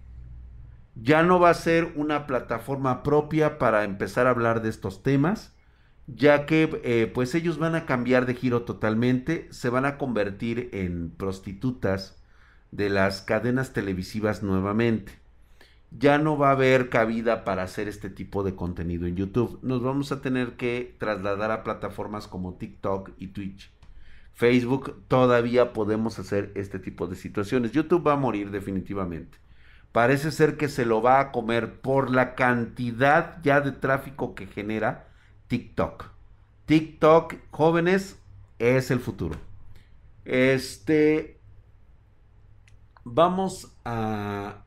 Ya 0.97 1.23
no 1.23 1.39
va 1.39 1.51
a 1.51 1.55
ser 1.55 1.93
una 1.95 2.27
plataforma 2.27 3.03
propia 3.03 3.59
para 3.59 3.85
empezar 3.85 4.27
a 4.27 4.31
hablar 4.31 4.63
de 4.63 4.69
estos 4.69 5.03
temas, 5.03 5.57
ya 6.07 6.45
que 6.45 6.81
eh, 6.83 7.11
pues 7.13 7.35
ellos 7.37 7.59
van 7.59 7.77
a 7.77 7.87
cambiar 7.87 8.27
de 8.27 8.35
giro 8.35 8.63
totalmente, 8.63 9.49
se 9.53 9.71
van 9.71 9.85
a 9.85 9.97
convertir 9.97 10.71
en 10.73 11.11
prostitutas 11.11 12.21
de 12.73 12.91
las 12.91 13.23
cadenas 13.23 13.73
televisivas 13.73 14.43
nuevamente. 14.43 15.20
Ya 15.91 16.19
no 16.19 16.39
va 16.39 16.49
a 16.49 16.53
haber 16.53 16.89
cabida 16.89 17.45
para 17.45 17.65
hacer 17.65 17.89
este 17.89 18.11
tipo 18.11 18.43
de 18.43 18.55
contenido 18.55 19.07
en 19.07 19.17
YouTube. 19.17 19.59
Nos 19.63 19.83
vamos 19.83 20.13
a 20.13 20.21
tener 20.21 20.53
que 20.57 20.95
trasladar 20.99 21.51
a 21.51 21.65
plataformas 21.65 22.29
como 22.29 22.55
TikTok 22.55 23.11
y 23.19 23.29
Twitch. 23.29 23.73
Facebook 24.33 25.03
todavía 25.09 25.73
podemos 25.73 26.19
hacer 26.19 26.53
este 26.55 26.79
tipo 26.79 27.07
de 27.07 27.17
situaciones. 27.17 27.73
YouTube 27.73 28.07
va 28.07 28.13
a 28.13 28.17
morir 28.17 28.51
definitivamente. 28.51 29.39
Parece 29.93 30.31
ser 30.31 30.57
que 30.57 30.69
se 30.69 30.87
lo 30.87 31.03
va 31.03 31.19
a 31.19 31.33
comer 31.33 31.81
por 31.81 32.11
la 32.11 32.35
cantidad 32.37 33.43
ya 33.43 33.61
de 33.61 33.73
tráfico 33.73 34.35
que 34.35 34.47
genera 34.47 35.09
TikTok. 35.49 36.07
TikTok, 36.67 37.35
jóvenes, 37.51 38.17
es 38.61 38.91
el 38.93 39.01
futuro. 39.01 39.37
Este. 40.25 41.41
Vamos 43.03 43.77
a 43.85 44.63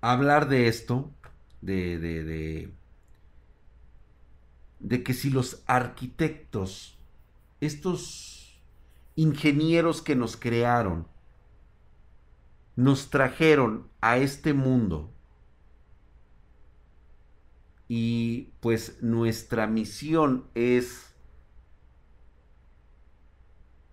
hablar 0.00 0.48
de 0.48 0.68
esto. 0.68 1.12
De, 1.60 1.98
de, 1.98 2.70
de, 4.78 5.02
que 5.02 5.14
si 5.14 5.30
los 5.30 5.62
arquitectos, 5.66 6.98
estos 7.60 8.60
ingenieros 9.16 10.02
que 10.02 10.14
nos 10.14 10.36
crearon, 10.36 11.08
nos 12.76 13.10
trajeron 13.10 13.88
a 14.00 14.18
este 14.18 14.52
mundo 14.52 15.10
y 17.88 18.52
pues 18.60 19.02
nuestra 19.02 19.66
misión 19.66 20.46
es 20.54 21.14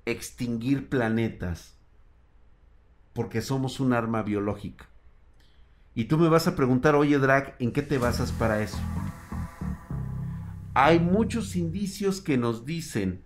extinguir 0.06 0.89
planetas 0.89 1.78
porque 3.13 3.42
somos 3.42 3.80
un 3.80 3.94
arma 3.94 4.24
biológica. 4.24 4.89
Y 5.95 6.06
tú 6.06 6.17
me 6.17 6.29
vas 6.29 6.47
a 6.47 6.56
preguntar, 6.56 6.95
oye 6.95 7.19
Drag, 7.19 7.56
¿en 7.60 7.71
qué 7.71 7.82
te 7.82 7.97
basas 7.97 8.32
para 8.32 8.62
eso? 8.62 8.79
Hay 10.73 10.99
muchos 10.99 11.56
indicios 11.56 12.19
que 12.19 12.38
nos 12.38 12.65
dicen 12.65 13.23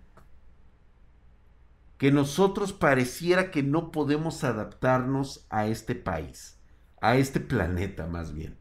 que 1.96 2.12
nosotros 2.12 2.72
pareciera 2.72 3.50
que 3.50 3.62
no 3.62 3.90
podemos 3.90 4.44
adaptarnos 4.44 5.46
a 5.50 5.66
este 5.66 5.94
país, 5.94 6.58
a 7.00 7.16
este 7.16 7.40
planeta 7.40 8.06
más 8.06 8.32
bien. 8.34 8.56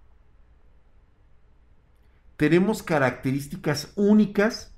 Tenemos 2.37 2.81
características 2.81 3.91
únicas 3.95 4.73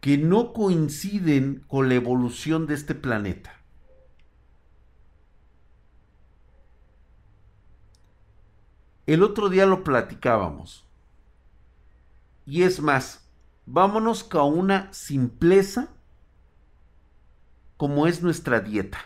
que 0.00 0.16
no 0.16 0.52
coinciden 0.52 1.64
con 1.66 1.88
la 1.88 1.94
evolución 1.94 2.66
de 2.66 2.74
este 2.74 2.94
planeta. 2.94 3.59
El 9.10 9.24
otro 9.24 9.48
día 9.48 9.66
lo 9.66 9.82
platicábamos. 9.82 10.86
Y 12.46 12.62
es 12.62 12.80
más, 12.80 13.28
vámonos 13.66 14.22
con 14.22 14.56
una 14.56 14.92
simpleza 14.92 15.88
como 17.76 18.06
es 18.06 18.22
nuestra 18.22 18.60
dieta. 18.60 19.00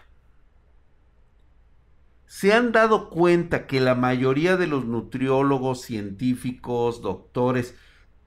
¿Se 2.27 2.53
han 2.53 2.71
dado 2.71 3.09
cuenta 3.09 3.67
que 3.67 3.81
la 3.81 3.95
mayoría 3.95 4.59
de 4.59 4.67
los 4.67 4.85
nutriólogos, 4.85 5.81
científicos, 5.81 7.01
doctores, 7.01 7.75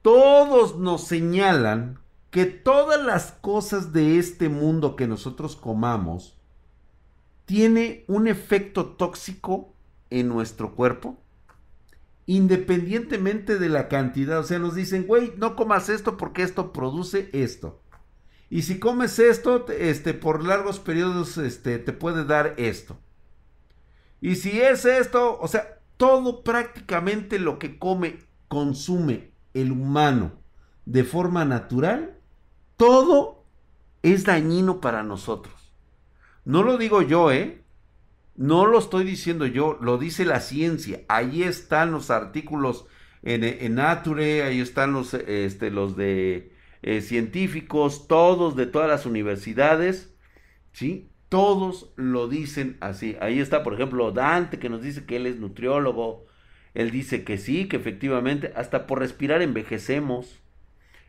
todos 0.02 0.78
nos 0.78 1.04
señalan 1.04 2.00
que 2.32 2.46
todas 2.46 3.00
las 3.00 3.30
cosas 3.30 3.92
de 3.92 4.18
este 4.18 4.48
mundo 4.48 4.96
que 4.96 5.06
nosotros 5.06 5.54
comamos 5.54 6.36
tiene 7.44 8.04
un 8.08 8.26
efecto 8.26 8.84
tóxico 8.84 9.72
en 10.10 10.26
nuestro 10.26 10.74
cuerpo? 10.74 11.22
Independientemente 12.28 13.58
de 13.58 13.70
la 13.70 13.88
cantidad. 13.88 14.40
O 14.40 14.42
sea, 14.42 14.58
nos 14.58 14.74
dicen, 14.74 15.06
güey, 15.06 15.32
no 15.38 15.56
comas 15.56 15.88
esto 15.88 16.18
porque 16.18 16.42
esto 16.42 16.74
produce 16.74 17.30
esto. 17.32 17.80
Y 18.50 18.62
si 18.62 18.78
comes 18.78 19.18
esto, 19.18 19.66
este, 19.70 20.12
por 20.12 20.44
largos 20.44 20.78
periodos, 20.78 21.38
este, 21.38 21.78
te 21.78 21.92
puede 21.94 22.26
dar 22.26 22.52
esto. 22.58 22.98
Y 24.20 24.36
si 24.36 24.60
es 24.60 24.84
esto, 24.84 25.38
o 25.40 25.48
sea, 25.48 25.80
todo 25.96 26.44
prácticamente 26.44 27.38
lo 27.38 27.58
que 27.58 27.78
come, 27.78 28.18
consume 28.48 29.32
el 29.54 29.72
humano 29.72 30.32
de 30.84 31.04
forma 31.04 31.46
natural, 31.46 32.18
todo 32.76 33.42
es 34.02 34.24
dañino 34.24 34.82
para 34.82 35.02
nosotros. 35.02 35.72
No 36.44 36.62
lo 36.62 36.76
digo 36.76 37.00
yo, 37.00 37.32
¿eh? 37.32 37.64
No 38.38 38.66
lo 38.66 38.78
estoy 38.78 39.02
diciendo 39.02 39.46
yo, 39.46 39.76
lo 39.80 39.98
dice 39.98 40.24
la 40.24 40.38
ciencia. 40.38 41.00
Ahí 41.08 41.42
están 41.42 41.90
los 41.90 42.08
artículos 42.08 42.86
en, 43.24 43.74
Nature, 43.74 44.44
ahí 44.44 44.60
están 44.60 44.92
los, 44.92 45.12
este, 45.12 45.72
de 45.72 46.52
eh, 46.82 47.00
científicos, 47.00 48.06
todos 48.06 48.54
de 48.54 48.66
todas 48.66 48.88
las 48.88 49.06
universidades, 49.06 50.14
¿sí? 50.70 51.10
Todos 51.28 51.92
lo 51.96 52.28
dicen 52.28 52.76
así. 52.80 53.16
Ahí 53.20 53.40
está, 53.40 53.64
por 53.64 53.74
ejemplo, 53.74 54.12
Dante, 54.12 54.60
que 54.60 54.68
nos 54.68 54.82
dice 54.82 55.04
que 55.04 55.16
él 55.16 55.26
es 55.26 55.40
nutriólogo. 55.40 56.26
Él 56.74 56.92
dice 56.92 57.24
que 57.24 57.38
sí, 57.38 57.66
que 57.66 57.76
efectivamente, 57.76 58.52
hasta 58.54 58.86
por 58.86 59.00
respirar 59.00 59.42
envejecemos. 59.42 60.40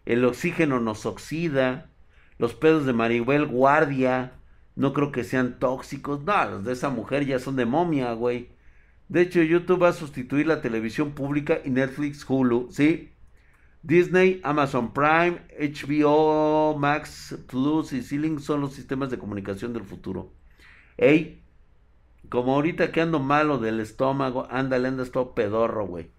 El 0.07 0.25
oxígeno 0.25 0.79
nos 0.79 1.05
oxida. 1.05 1.91
Los 2.39 2.55
pedos 2.55 2.87
de 2.87 2.93
Maribel 2.93 3.45
Guardia 3.45 4.38
no 4.79 4.93
creo 4.93 5.11
que 5.11 5.25
sean 5.25 5.59
tóxicos. 5.59 6.23
No, 6.23 6.45
los 6.51 6.63
de 6.63 6.71
esa 6.71 6.89
mujer 6.89 7.25
ya 7.25 7.37
son 7.37 7.57
de 7.57 7.65
momia, 7.65 8.13
güey. 8.13 8.47
De 9.09 9.21
hecho, 9.21 9.41
YouTube 9.43 9.83
va 9.83 9.89
a 9.89 9.93
sustituir 9.93 10.47
la 10.47 10.61
televisión 10.61 11.11
pública 11.11 11.59
y 11.65 11.69
Netflix, 11.69 12.25
Hulu, 12.25 12.69
¿sí? 12.71 13.11
Disney, 13.83 14.39
Amazon 14.41 14.93
Prime, 14.93 15.41
HBO, 15.59 16.77
Max 16.77 17.37
Plus 17.47 17.91
y 17.91 18.01
Ceiling 18.01 18.39
son 18.39 18.61
los 18.61 18.71
sistemas 18.73 19.09
de 19.09 19.19
comunicación 19.19 19.73
del 19.73 19.83
futuro. 19.83 20.31
Ey, 20.95 21.43
como 22.29 22.55
ahorita 22.55 22.93
que 22.93 23.01
ando 23.01 23.19
malo 23.19 23.57
del 23.57 23.81
estómago, 23.81 24.47
ándale, 24.49 24.87
anda 24.87 25.03
todo 25.05 25.35
pedorro, 25.35 25.87
güey. 25.87 26.09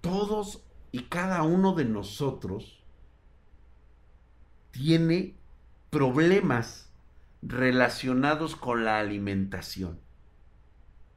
Todos 0.00 0.62
y 0.90 1.02
cada 1.02 1.42
uno 1.42 1.74
de 1.74 1.84
nosotros 1.84 2.82
tiene 4.70 5.34
problemas 5.90 6.91
relacionados 7.42 8.56
con 8.56 8.84
la 8.84 8.98
alimentación. 8.98 9.98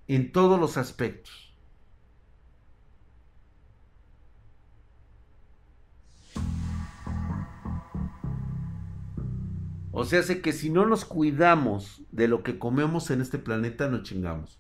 En 0.08 0.32
todos 0.32 0.60
los 0.60 0.78
aspectos. 0.78 1.54
O 9.98 10.04
sea, 10.04 10.20
hace 10.20 10.42
que 10.42 10.52
si 10.52 10.70
no 10.70 10.86
nos 10.86 11.06
cuidamos 11.06 12.02
de 12.12 12.28
lo 12.28 12.44
que 12.44 12.60
comemos 12.60 13.12
en 13.12 13.22
este 13.22 13.40
planeta, 13.40 13.88
nos 13.88 14.04
chingamos. 14.04 14.60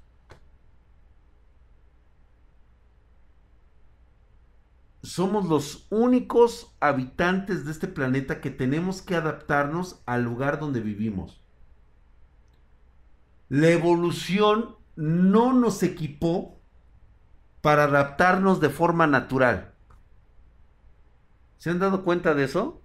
Somos 5.03 5.45
los 5.45 5.88
únicos 5.89 6.74
habitantes 6.80 7.66
de 7.66 7.72
este 7.72 7.88
planeta 7.88 8.39
que 8.39 8.49
tenemos 8.49 9.01
que 9.01 9.16
adaptarnos 9.16 10.01
al 10.05 10.24
lugar 10.24 10.59
donde 10.59 10.80
vivimos. 10.80 11.44
La 13.49 13.69
evolución 13.69 14.75
no 14.95 15.53
nos 15.53 15.83
equipó 15.83 16.59
para 17.61 17.83
adaptarnos 17.83 18.59
de 18.59 18.69
forma 18.69 19.05
natural. 19.05 19.73
¿Se 21.57 21.69
han 21.69 21.79
dado 21.79 22.03
cuenta 22.03 22.33
de 22.33 22.45
eso? 22.45 22.81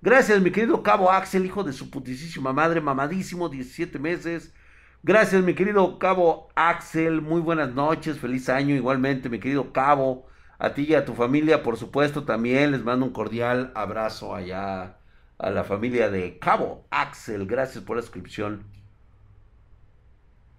Gracias, 0.00 0.40
mi 0.40 0.50
querido 0.50 0.82
Cabo 0.82 1.10
Axel, 1.10 1.44
hijo 1.44 1.64
de 1.64 1.74
su 1.74 1.90
putísima 1.90 2.54
madre, 2.54 2.80
mamadísimo, 2.80 3.50
17 3.50 3.98
meses. 3.98 4.54
Gracias, 5.02 5.42
mi 5.42 5.54
querido 5.54 5.98
Cabo 5.98 6.48
Axel, 6.54 7.20
muy 7.20 7.42
buenas 7.42 7.74
noches, 7.74 8.18
feliz 8.18 8.48
año 8.48 8.74
igualmente, 8.74 9.28
mi 9.28 9.38
querido 9.38 9.72
Cabo. 9.72 10.26
A 10.58 10.74
ti 10.74 10.86
y 10.88 10.94
a 10.94 11.04
tu 11.04 11.14
familia, 11.14 11.62
por 11.62 11.76
supuesto, 11.76 12.24
también 12.24 12.72
les 12.72 12.84
mando 12.84 13.06
un 13.06 13.12
cordial 13.12 13.72
abrazo 13.74 14.34
allá 14.34 14.99
a 15.40 15.50
la 15.50 15.64
familia 15.64 16.10
de 16.10 16.38
Cabo 16.38 16.86
Axel. 16.90 17.46
Gracias 17.46 17.82
por 17.84 17.96
la 17.96 18.02
inscripción. 18.02 18.64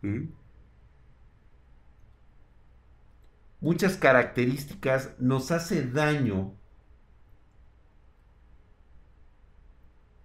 ¿Mm? 0.01 0.29
Muchas 3.59 3.95
características 3.95 5.11
nos 5.19 5.51
hace 5.51 5.85
daño 5.85 6.55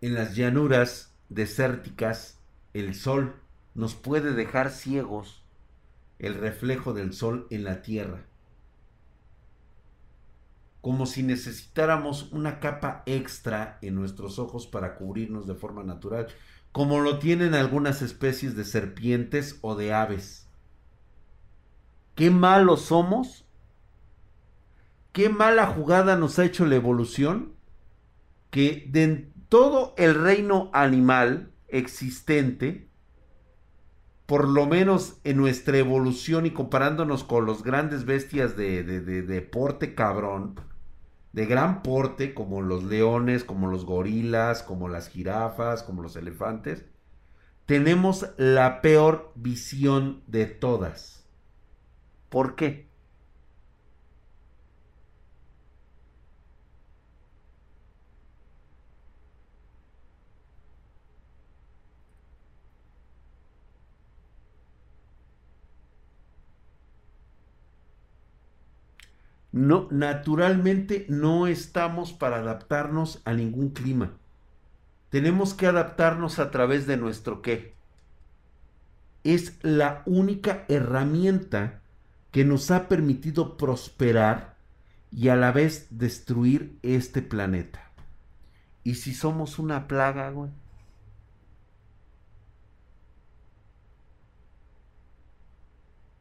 en 0.00 0.14
las 0.14 0.36
llanuras 0.36 1.14
desérticas 1.28 2.38
el 2.72 2.94
sol 2.94 3.34
nos 3.74 3.94
puede 3.94 4.32
dejar 4.32 4.70
ciegos 4.70 5.42
el 6.18 6.34
reflejo 6.34 6.94
del 6.94 7.12
sol 7.12 7.46
en 7.50 7.64
la 7.64 7.82
tierra. 7.82 8.24
Como 10.86 11.06
si 11.06 11.24
necesitáramos 11.24 12.30
una 12.30 12.60
capa 12.60 13.02
extra 13.06 13.76
en 13.82 13.96
nuestros 13.96 14.38
ojos 14.38 14.68
para 14.68 14.94
cubrirnos 14.94 15.44
de 15.48 15.56
forma 15.56 15.82
natural, 15.82 16.28
como 16.70 17.00
lo 17.00 17.18
tienen 17.18 17.56
algunas 17.56 18.02
especies 18.02 18.54
de 18.54 18.62
serpientes 18.62 19.58
o 19.62 19.74
de 19.74 19.92
aves. 19.92 20.46
Qué 22.14 22.30
malos 22.30 22.82
somos. 22.82 23.48
Qué 25.10 25.28
mala 25.28 25.66
jugada 25.66 26.14
nos 26.14 26.38
ha 26.38 26.44
hecho 26.44 26.64
la 26.66 26.76
evolución 26.76 27.54
que 28.50 28.86
de, 28.88 29.28
todo 29.48 29.92
el 29.98 30.14
reino 30.14 30.70
animal 30.72 31.50
existente, 31.66 32.88
por 34.26 34.46
lo 34.46 34.66
menos 34.66 35.16
en 35.24 35.36
nuestra 35.36 35.78
evolución 35.78 36.46
y 36.46 36.52
comparándonos 36.52 37.24
con 37.24 37.44
los 37.44 37.64
grandes 37.64 38.04
bestias 38.04 38.56
de, 38.56 38.84
de, 38.84 39.42
porte 39.42 39.96
cabrón, 39.96 40.54
de 41.36 41.44
gran 41.44 41.82
porte, 41.82 42.32
como 42.32 42.62
los 42.62 42.82
leones, 42.82 43.44
como 43.44 43.68
los 43.68 43.84
gorilas, 43.84 44.62
como 44.62 44.88
las 44.88 45.08
jirafas, 45.10 45.82
como 45.82 46.02
los 46.02 46.16
elefantes, 46.16 46.86
tenemos 47.66 48.30
la 48.38 48.80
peor 48.80 49.32
visión 49.34 50.22
de 50.26 50.46
todas. 50.46 51.26
¿Por 52.30 52.56
qué? 52.56 52.85
No, 69.56 69.88
naturalmente 69.90 71.06
no 71.08 71.46
estamos 71.46 72.12
para 72.12 72.36
adaptarnos 72.36 73.22
a 73.24 73.32
ningún 73.32 73.70
clima. 73.70 74.12
Tenemos 75.08 75.54
que 75.54 75.66
adaptarnos 75.66 76.38
a 76.38 76.50
través 76.50 76.86
de 76.86 76.98
nuestro 76.98 77.40
qué. 77.40 77.74
Es 79.24 79.58
la 79.62 80.02
única 80.04 80.66
herramienta 80.68 81.80
que 82.32 82.44
nos 82.44 82.70
ha 82.70 82.86
permitido 82.86 83.56
prosperar 83.56 84.56
y 85.10 85.28
a 85.30 85.36
la 85.36 85.52
vez 85.52 85.86
destruir 85.88 86.78
este 86.82 87.22
planeta. 87.22 87.90
¿Y 88.84 88.96
si 88.96 89.14
somos 89.14 89.58
una 89.58 89.88
plaga, 89.88 90.28
güey? 90.32 90.50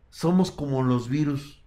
Somos 0.10 0.52
como 0.52 0.84
los 0.84 1.10
virus 1.10 1.65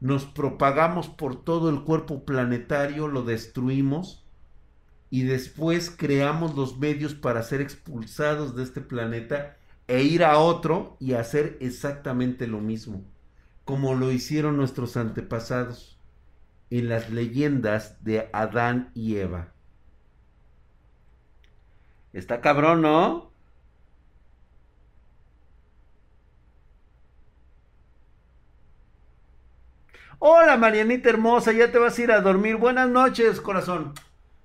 nos 0.00 0.24
propagamos 0.24 1.08
por 1.08 1.42
todo 1.44 1.68
el 1.68 1.82
cuerpo 1.82 2.24
planetario, 2.24 3.06
lo 3.06 3.22
destruimos 3.22 4.24
y 5.10 5.24
después 5.24 5.90
creamos 5.90 6.54
los 6.54 6.78
medios 6.78 7.14
para 7.14 7.42
ser 7.42 7.60
expulsados 7.60 8.56
de 8.56 8.62
este 8.62 8.80
planeta 8.80 9.56
e 9.88 10.02
ir 10.02 10.24
a 10.24 10.38
otro 10.38 10.96
y 11.00 11.14
hacer 11.14 11.58
exactamente 11.60 12.46
lo 12.46 12.60
mismo, 12.60 13.04
como 13.64 13.94
lo 13.94 14.10
hicieron 14.12 14.56
nuestros 14.56 14.96
antepasados 14.96 15.98
en 16.70 16.88
las 16.88 17.10
leyendas 17.10 18.02
de 18.04 18.30
Adán 18.32 18.92
y 18.94 19.16
Eva. 19.16 19.52
Está 22.12 22.40
cabrón, 22.40 22.82
¿no? 22.82 23.29
Hola 30.22 30.58
Marianita 30.58 31.08
hermosa, 31.08 31.50
ya 31.50 31.72
te 31.72 31.78
vas 31.78 31.98
a 31.98 32.02
ir 32.02 32.12
a 32.12 32.20
dormir. 32.20 32.56
Buenas 32.56 32.90
noches, 32.90 33.40
corazón. 33.40 33.94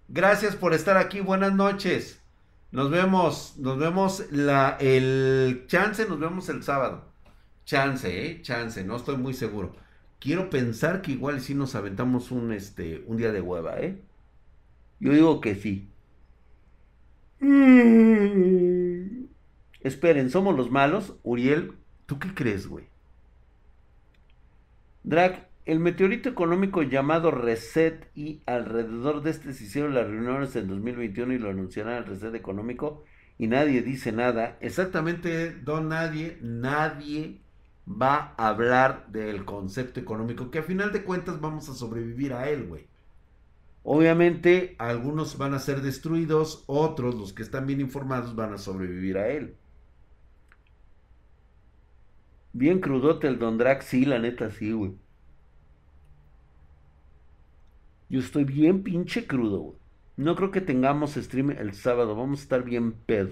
Gracias 0.08 0.56
por 0.56 0.74
estar 0.74 0.96
aquí. 0.96 1.20
Buenas 1.20 1.54
noches. 1.54 2.22
Nos 2.72 2.90
vemos, 2.90 3.58
nos 3.58 3.78
vemos 3.78 4.24
la, 4.32 4.78
el 4.80 5.66
chance, 5.68 6.08
nos 6.08 6.18
vemos 6.18 6.48
el 6.48 6.64
sábado. 6.64 7.04
Chance, 7.66 8.26
eh, 8.26 8.42
chance, 8.42 8.86
no 8.86 8.96
estoy 8.96 9.18
muy 9.18 9.34
seguro. 9.34 9.76
Quiero 10.20 10.50
pensar 10.50 11.02
que 11.02 11.12
igual 11.12 11.42
sí 11.42 11.54
nos 11.56 11.76
aventamos 11.76 12.32
un, 12.32 12.54
este, 12.54 13.04
un 13.08 13.18
día 13.18 13.34
de 13.34 13.42
hueva, 13.42 13.78
eh. 13.82 14.02
Yo 15.02 15.12
digo 15.12 15.42
que 15.42 15.56
sí. 15.56 15.90
Mm. 17.42 19.26
Esperen, 19.82 20.30
¿somos 20.30 20.56
los 20.56 20.72
malos? 20.72 21.16
Uriel, 21.24 21.74
¿tú 22.06 22.18
qué 22.18 22.34
crees, 22.34 22.66
güey? 22.66 22.86
Drag, 25.04 25.50
el 25.66 25.80
meteorito 25.80 26.30
económico 26.30 26.84
llamado 26.84 27.32
Reset 27.32 28.10
y 28.16 28.42
alrededor 28.46 29.24
de 29.24 29.32
este 29.32 29.54
se 29.54 29.64
hicieron 29.64 29.96
las 29.96 30.08
reuniones 30.08 30.56
en 30.56 30.68
2021 30.68 31.34
y 31.34 31.40
lo 31.40 31.50
anunciarán 31.50 31.98
el 31.98 32.06
Reset 32.06 32.36
económico 32.36 33.04
y 33.38 33.48
nadie 33.48 33.82
dice 33.82 34.12
nada. 34.12 34.58
Exactamente, 34.62 35.52
don 35.52 35.90
nadie, 35.90 36.38
nadie 36.42 37.42
va 37.88 38.34
a 38.38 38.50
hablar 38.50 39.08
del 39.08 39.46
concepto 39.46 40.00
económico 40.00 40.52
que 40.52 40.60
a 40.60 40.64
final 40.64 40.92
de 40.92 41.04
cuentas 41.04 41.42
vamos 41.42 41.68
a 41.70 41.74
sobrevivir 41.74 42.34
a 42.34 42.50
él, 42.50 42.68
güey. 42.68 42.88
Obviamente 43.84 44.76
algunos 44.80 45.38
van 45.38 45.54
a 45.54 45.60
ser 45.60 45.82
destruidos, 45.82 46.64
otros, 46.68 47.16
los 47.16 47.34
que 47.34 47.44
están 47.44 47.68
bien 47.68 47.82
informados, 47.82 48.36
van 48.36 48.54
a 48.54 48.58
sobrevivir 48.58 49.18
a 49.18 49.30
él. 49.30 49.56
Bien 52.54 52.80
crudote 52.80 53.28
el 53.28 53.38
Don 53.38 53.60
sí, 53.82 54.06
la 54.06 54.18
neta 54.18 54.50
sí, 54.50 54.72
güey. 54.72 54.94
Yo 58.08 58.20
estoy 58.20 58.44
bien 58.44 58.84
pinche 58.84 59.26
crudo, 59.26 59.80
No 60.16 60.36
creo 60.36 60.52
que 60.52 60.62
tengamos 60.62 61.16
stream 61.16 61.50
el 61.52 61.74
sábado. 61.74 62.16
Vamos 62.16 62.40
a 62.40 62.44
estar 62.44 62.64
bien 62.64 62.94
pedo. 62.94 63.32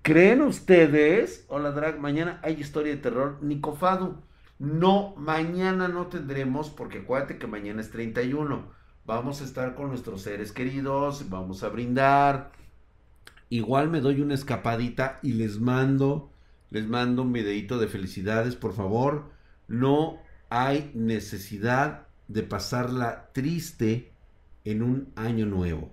¿Creen 0.00 0.40
ustedes? 0.40 1.44
Hola 1.48 1.72
Drag, 1.72 2.00
mañana 2.00 2.40
hay 2.42 2.54
historia 2.54 2.94
de 2.94 3.02
terror. 3.02 3.38
Nicofado. 3.42 4.22
No, 4.58 5.14
mañana 5.16 5.88
no 5.88 6.06
tendremos, 6.06 6.70
porque 6.70 7.00
acuérdate 7.00 7.36
que 7.36 7.46
mañana 7.46 7.82
es 7.82 7.90
31. 7.90 8.72
Vamos 9.04 9.42
a 9.42 9.44
estar 9.44 9.74
con 9.74 9.90
nuestros 9.90 10.22
seres 10.22 10.52
queridos, 10.52 11.28
vamos 11.28 11.62
a 11.62 11.68
brindar. 11.68 12.52
Igual 13.50 13.90
me 13.90 14.00
doy 14.00 14.22
una 14.22 14.34
escapadita 14.34 15.18
y 15.22 15.34
les 15.34 15.60
mando, 15.60 16.32
les 16.70 16.88
mando 16.88 17.22
un 17.22 17.32
videito 17.32 17.78
de 17.78 17.88
felicidades, 17.88 18.56
por 18.56 18.72
favor. 18.72 19.30
No 19.68 20.18
hay 20.48 20.90
necesidad 20.94 22.07
de 22.28 22.42
pasarla 22.42 23.30
triste 23.32 24.12
en 24.64 24.82
un 24.82 25.12
año 25.16 25.46
nuevo. 25.46 25.90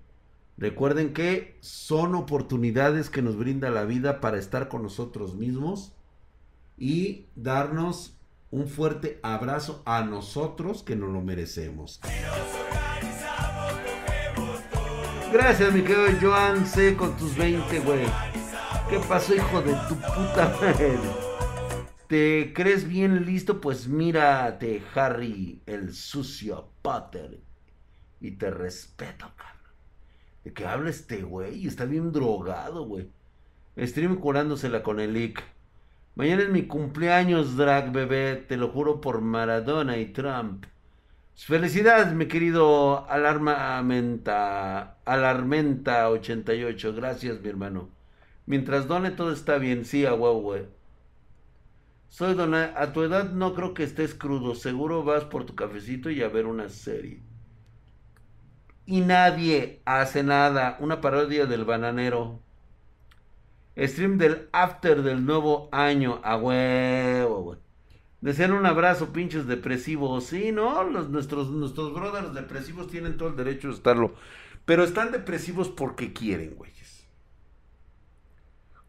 Recuerden 0.57 1.13
que 1.13 1.57
son 1.61 2.15
oportunidades 2.15 3.09
que 3.09 3.21
nos 3.21 3.37
brinda 3.37 3.69
la 3.69 3.83
vida 3.83 4.21
para 4.21 4.37
estar 4.37 4.69
con 4.69 4.83
nosotros 4.83 5.35
mismos 5.35 5.93
y 6.77 7.25
darnos 7.35 8.17
un 8.51 8.67
fuerte 8.67 9.19
abrazo 9.21 9.81
a 9.85 10.03
nosotros 10.03 10.83
que 10.83 10.95
nos 10.95 11.09
lo 11.11 11.21
merecemos. 11.21 11.99
Gracias, 15.33 15.73
mi 15.73 15.81
querido 15.81 16.07
Joan 16.21 16.65
C. 16.65 16.95
con 16.95 17.17
tus 17.17 17.35
20, 17.35 17.79
güey. 17.81 18.05
¿Qué 18.89 18.99
pasó, 18.99 19.35
hijo 19.35 19.61
de 19.61 19.73
tu 19.89 19.95
puta 19.95 20.57
madre? 20.61 21.24
¿Te 22.07 22.53
crees 22.53 22.87
bien 22.87 23.25
listo? 23.25 23.59
Pues 23.59 23.87
mírate, 23.87 24.83
Harry, 24.93 25.61
el 25.65 25.93
sucio 25.93 26.69
Potter. 26.81 27.39
Y 28.21 28.31
te 28.31 28.51
respeto, 28.51 29.31
cabrón. 29.35 29.55
¿De 30.43 30.53
qué 30.53 30.65
habla 30.67 30.91
este 30.91 31.23
güey? 31.23 31.65
Está 31.67 31.85
bien 31.85 32.11
drogado, 32.11 32.85
güey. 32.85 33.09
Stream 33.77 34.17
curándosela 34.17 34.83
con 34.83 34.99
el 34.99 35.13
leak. 35.13 35.43
Mañana 36.15 36.43
es 36.43 36.49
mi 36.49 36.67
cumpleaños, 36.67 37.57
drag 37.57 37.91
bebé. 37.91 38.35
Te 38.35 38.57
lo 38.57 38.69
juro 38.69 39.01
por 39.01 39.21
Maradona 39.21 39.97
y 39.97 40.05
Trump. 40.07 40.65
Felicidades, 41.35 42.13
mi 42.13 42.27
querido 42.27 43.09
Alarmamenta. 43.09 44.97
Alarmenta88. 45.05 46.95
Gracias, 46.95 47.41
mi 47.41 47.49
hermano. 47.49 47.89
Mientras 48.45 48.87
done, 48.87 49.11
todo 49.11 49.31
está 49.33 49.57
bien. 49.57 49.85
Sí, 49.85 50.05
a 50.05 50.13
huevo, 50.13 50.41
güey. 50.41 50.74
Soy 52.15 52.33
dona. 52.33 52.73
A 52.77 52.93
tu 52.93 53.03
edad 53.03 53.31
no 53.31 53.53
creo 53.53 53.73
que 53.73 53.83
estés 53.83 54.15
crudo. 54.15 54.55
Seguro 54.55 55.03
vas 55.03 55.25
por 55.25 55.45
tu 55.45 55.55
cafecito 55.55 56.09
y 56.09 56.21
a 56.21 56.29
ver 56.29 56.45
una 56.45 56.69
serie 56.69 57.21
y 58.85 59.01
nadie 59.01 59.81
hace 59.85 60.23
nada. 60.23 60.77
Una 60.79 61.01
parodia 61.01 61.45
del 61.45 61.65
bananero. 61.65 62.41
Stream 63.77 64.17
del 64.17 64.47
after 64.53 65.01
del 65.03 65.25
nuevo 65.25 65.69
año. 65.71 66.21
A 66.23 66.37
huevo, 66.37 67.41
güey. 67.43 67.59
Desean 68.21 68.53
un 68.53 68.65
abrazo, 68.65 69.11
pinches 69.11 69.47
depresivos. 69.47 70.25
Sí, 70.25 70.51
¿no? 70.51 70.83
Los, 70.83 71.09
nuestros, 71.09 71.49
nuestros 71.49 71.93
brothers 71.93 72.33
depresivos 72.33 72.87
tienen 72.87 73.17
todo 73.17 73.29
el 73.29 73.35
derecho 73.35 73.69
de 73.69 73.75
estarlo. 73.75 74.15
Pero 74.65 74.83
están 74.83 75.11
depresivos 75.11 75.69
porque 75.69 76.13
quieren, 76.13 76.55
güeyes. 76.55 76.74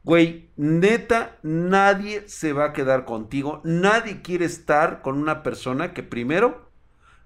Güey, 0.06 0.50
neta, 0.56 1.36
nadie 1.42 2.28
se 2.28 2.52
va 2.52 2.66
a 2.66 2.72
quedar 2.72 3.04
contigo. 3.04 3.60
Nadie 3.64 4.22
quiere 4.22 4.44
estar 4.44 5.02
con 5.02 5.18
una 5.18 5.42
persona 5.42 5.94
que 5.94 6.04
primero 6.04 6.70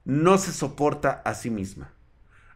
no 0.07 0.39
se 0.39 0.51
soporta 0.51 1.21
a 1.27 1.35
sí 1.35 1.51
misma. 1.51 1.93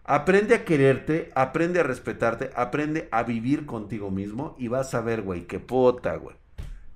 Aprende 0.02 0.54
a 0.54 0.64
quererte, 0.64 1.30
aprende 1.34 1.80
a 1.80 1.82
respetarte, 1.82 2.48
aprende 2.56 3.06
a 3.12 3.22
vivir 3.22 3.66
contigo 3.66 4.10
mismo 4.10 4.56
y 4.58 4.68
vas 4.68 4.94
a 4.94 5.02
ver, 5.02 5.20
güey, 5.20 5.46
que 5.46 5.60
puta, 5.60 6.16
güey. 6.16 6.36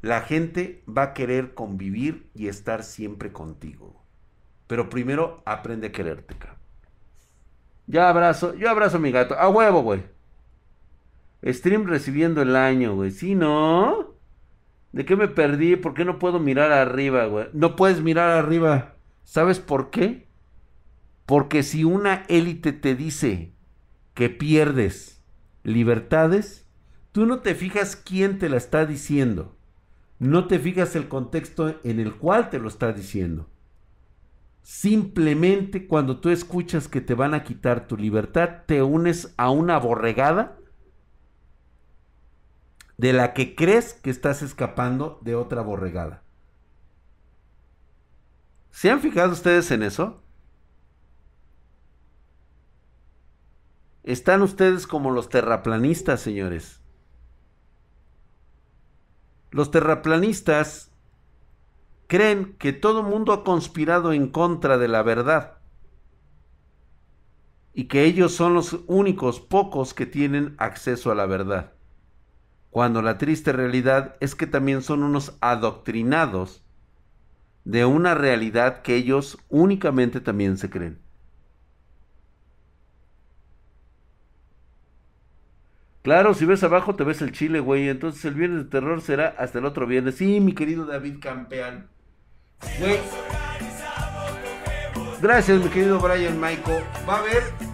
La 0.01 0.23
gente 0.23 0.83
va 0.89 1.03
a 1.03 1.13
querer 1.13 1.53
convivir 1.53 2.31
y 2.35 2.49
estar 2.49 2.83
siempre 2.83 3.31
contigo. 3.31 4.07
Pero 4.67 4.89
primero 4.89 5.43
aprende 5.45 5.89
a 5.89 5.93
quererte, 5.93 6.35
cabrón. 6.35 6.63
Ya 7.87 8.09
abrazo, 8.09 8.55
yo 8.55 8.71
abrazo 8.71 8.97
a 8.97 9.01
mi 9.01 9.13
gato. 9.13 9.39
A 9.39 9.51
huevo, 9.51 9.83
güey. 9.83 10.18
Stream 11.45 11.87
recibiendo 11.87 12.43
el 12.43 12.57
año, 12.57 12.95
güey. 12.95 13.11
¿Sí, 13.11 13.35
no? 13.35 14.15
¿De 14.93 15.05
qué 15.05 15.17
me 15.17 15.29
perdí? 15.29 15.77
¿Por 15.77 15.95
qué 15.95 16.05
no 16.05 16.19
puedo 16.19 16.41
mirar 16.41 16.73
arriba, 16.73 17.27
güey? 17.27 17.47
No 17.53 17.77
puedes 17.77 18.01
mirar 18.01 18.31
arriba. 18.31 18.97
¿Sabes 19.25 19.61
por 19.61 19.91
qué? 19.91 20.27
Porque 21.27 21.63
si 21.63 21.85
una 21.85 22.25
élite 22.29 22.73
te 22.73 22.95
dice 22.95 23.53
que 24.15 24.31
pierdes 24.31 25.23
libertades, 25.63 26.67
tú 27.13 27.27
no 27.27 27.41
te 27.41 27.55
fijas 27.55 27.97
quién 27.97 28.39
te 28.39 28.49
la 28.49 28.57
está 28.57 28.87
diciendo. 28.87 29.57
No 30.19 30.49
te 30.49 30.59
fijas 30.59 30.97
el 30.97 31.07
contexto 31.09 31.79
en 31.85 32.01
el 32.01 32.15
cual 32.15 32.51
te 32.51 32.59
lo 32.59 32.69
está 32.69 32.93
diciendo. 32.93 33.49
Simplemente 34.63 35.87
cuando 35.87 36.19
tú 36.19 36.31
escuchas 36.31 36.89
que 36.89 37.01
te 37.01 37.15
van 37.15 37.35
a 37.35 37.45
quitar 37.45 37.87
tu 37.87 37.97
libertad, 37.97 38.63
te 38.67 38.83
unes 38.83 39.33
a 39.37 39.51
una 39.51 39.79
borregada 39.79 40.58
de 42.99 43.13
la 43.13 43.33
que 43.33 43.55
crees 43.55 43.95
que 43.95 44.11
estás 44.11 44.43
escapando 44.43 45.19
de 45.23 45.37
otra 45.37 45.63
borregada. 45.63 46.25
¿Se 48.73 48.91
han 48.91 49.01
fijado 49.01 49.33
ustedes 49.33 49.71
en 49.71 49.85
eso? 49.85 50.23
Están 54.03 54.43
ustedes 54.43 54.87
como 54.87 55.11
los 55.11 55.29
terraplanistas, 55.29 56.21
señores. 56.21 56.81
Los 59.51 59.71
terraplanistas 59.71 60.91
creen 62.09 62.57
que 62.59 62.73
todo 62.73 63.03
mundo 63.03 63.33
ha 63.33 63.45
conspirado 63.45 64.13
en 64.13 64.29
contra 64.29 64.77
de 64.77 64.89
la 64.89 65.03
verdad 65.03 65.59
y 67.75 67.85
que 67.85 68.05
ellos 68.05 68.33
son 68.33 68.55
los 68.55 68.81
únicos 68.89 69.39
pocos 69.39 69.95
que 69.95 70.07
tienen 70.07 70.57
acceso 70.59 71.13
a 71.13 71.15
la 71.15 71.27
verdad. 71.27 71.78
Cuando 72.71 73.03
la 73.03 73.19
triste 73.19 73.53
realidad 73.53 74.17
es 74.21 74.35
que 74.35 74.47
también 74.47 74.83
son 74.83 75.03
unos 75.03 75.37
adoctrinados 75.41 76.63
de 77.65 77.85
una 77.85 78.15
realidad 78.15 78.83
que 78.83 78.97
ellos 78.97 79.39
únicamente 79.49 80.21
también 80.21 80.59
se 80.59 80.71
creen. 80.71 80.99
Claro, 86.03 86.33
si 86.33 86.47
ves 86.47 86.63
abajo 86.63 86.95
te 86.95 87.05
ves 87.05 87.21
el 87.21 87.33
chile, 87.33 87.61
güey. 87.61 87.89
Entonces 87.89 88.25
el 88.25 88.35
viernes 88.35 88.65
de 88.65 88.71
terror 88.71 89.03
será 89.03 89.35
hasta 89.39 89.59
el 89.59 89.67
otro 89.67 89.87
viernes. 89.87 90.15
Sí, 90.15 90.41
mi 90.41 90.55
querido 90.55 90.87
David 90.87 91.17
Campeán. 91.21 91.89
Güey. 92.79 92.99
Gracias, 95.21 95.63
mi 95.63 95.69
querido 95.69 95.99
Brian 95.99 96.39
Maiko. 96.41 96.73
Va 97.07 97.17
a 97.17 97.19
haber. 97.19 97.68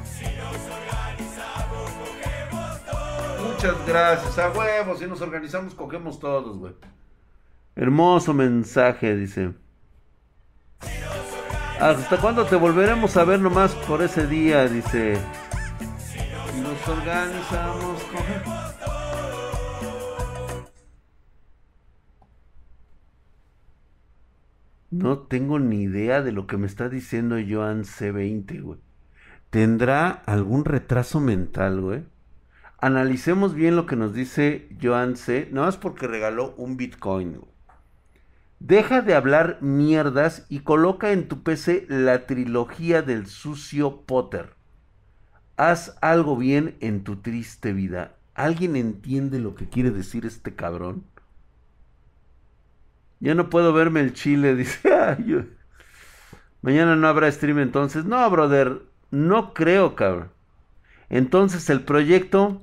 Muchas 3.65 3.87
gracias. 3.87 4.39
A 4.39 4.51
huevos, 4.51 4.99
si 4.99 5.07
nos 5.07 5.23
organizamos, 5.23 5.75
cogemos 5.75 6.21
todos, 6.21 6.59
güey. 6.59 6.75
Hermoso 7.75 8.35
mensaje, 8.35 9.17
dice. 9.17 9.55
¿Hasta 11.81 12.19
cuándo 12.19 12.45
te 12.45 12.57
volveremos 12.57 13.17
a 13.17 13.25
ver 13.25 13.41
nomás 13.41 13.75
por 13.75 14.03
ese 14.03 14.27
día? 14.27 14.69
Dice 14.69 15.19
nos 16.63 16.89
organizamos 16.89 18.03
con... 18.05 18.23
No 24.91 25.19
tengo 25.21 25.59
ni 25.59 25.85
idea 25.85 26.21
de 26.21 26.33
lo 26.33 26.47
que 26.47 26.59
me 26.59 26.67
está 26.67 26.91
diciendo 26.91 27.37
Joan 27.37 27.85
C20, 27.85 28.63
güey. 28.63 28.79
¿Tendrá 29.49 30.11
algún 30.11 30.67
retraso 30.67 31.19
mental, 31.19 31.81
güey? 31.81 32.14
Analicemos 32.85 33.55
bien 33.55 33.77
lo 33.77 33.87
que 33.87 33.97
nos 33.97 34.13
dice 34.13 34.69
Joan 34.83 35.17
C. 35.17 35.49
No 35.51 35.67
es 35.67 35.79
porque 35.79 36.07
regaló 36.07 36.55
un 36.59 36.77
Bitcoin. 36.77 37.41
Deja 38.61 39.01
de 39.01 39.15
hablar 39.15 39.57
mierdas 39.63 40.45
y 40.51 40.61
coloca 40.61 41.13
en 41.13 41.27
tu 41.27 41.43
PC 41.43 41.87
la 41.89 42.27
trilogía 42.27 43.01
del 43.01 43.27
sucio 43.27 44.03
Potter. 44.03 44.53
Haz 45.57 45.97
algo 46.03 46.37
bien 46.37 46.77
en 46.81 47.05
tu 47.05 47.17
triste 47.17 47.73
vida. 47.73 48.17
¿Alguien 48.35 48.77
entiende 48.77 49.39
lo 49.39 49.55
que 49.55 49.67
quiere 49.67 49.91
decir 49.91 50.27
este 50.27 50.55
cabrón? 50.55 51.05
Ya 53.19 53.35
no 53.35 53.49
puedo 53.49 53.73
verme 53.73 54.01
el 54.01 54.13
chile, 54.13 54.55
dice. 54.57 54.91
Mañana 56.61 56.97
no 56.97 57.09
habrá 57.09 57.33
stream 57.33 57.61
entonces. 57.61 58.05
No, 58.05 58.29
brother, 58.29 58.83
no 59.11 59.55
creo, 59.55 59.97
cabrón. 59.97 60.29
Entonces 61.09 61.71
el 61.71 61.81
proyecto... 61.81 62.61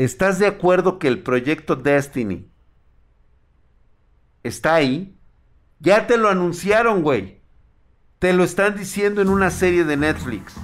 ¿Estás 0.00 0.38
de 0.38 0.46
acuerdo 0.46 0.98
que 0.98 1.08
el 1.08 1.22
proyecto 1.22 1.76
Destiny 1.76 2.50
está 4.42 4.76
ahí? 4.76 5.14
Ya 5.78 6.06
te 6.06 6.16
lo 6.16 6.30
anunciaron, 6.30 7.02
güey. 7.02 7.42
Te 8.18 8.32
lo 8.32 8.42
están 8.42 8.78
diciendo 8.78 9.20
en 9.20 9.28
una 9.28 9.50
serie 9.50 9.84
de 9.84 9.98
Netflix. 9.98 10.56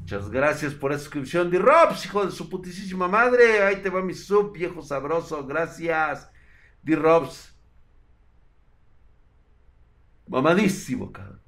Muchas 0.00 0.30
gracias 0.30 0.72
por 0.72 0.92
esa 0.92 1.00
suscripción. 1.00 1.50
D-Robs, 1.50 2.06
hijo 2.06 2.24
de 2.24 2.32
su 2.32 2.48
putísima 2.48 3.06
madre. 3.06 3.62
Ahí 3.64 3.82
te 3.82 3.90
va 3.90 4.00
mi 4.00 4.14
sub, 4.14 4.54
viejo 4.54 4.80
sabroso. 4.80 5.46
Gracias. 5.46 6.30
D-Robs. 6.84 7.54
Mamadísimo, 10.26 11.12
cabrón. 11.12 11.42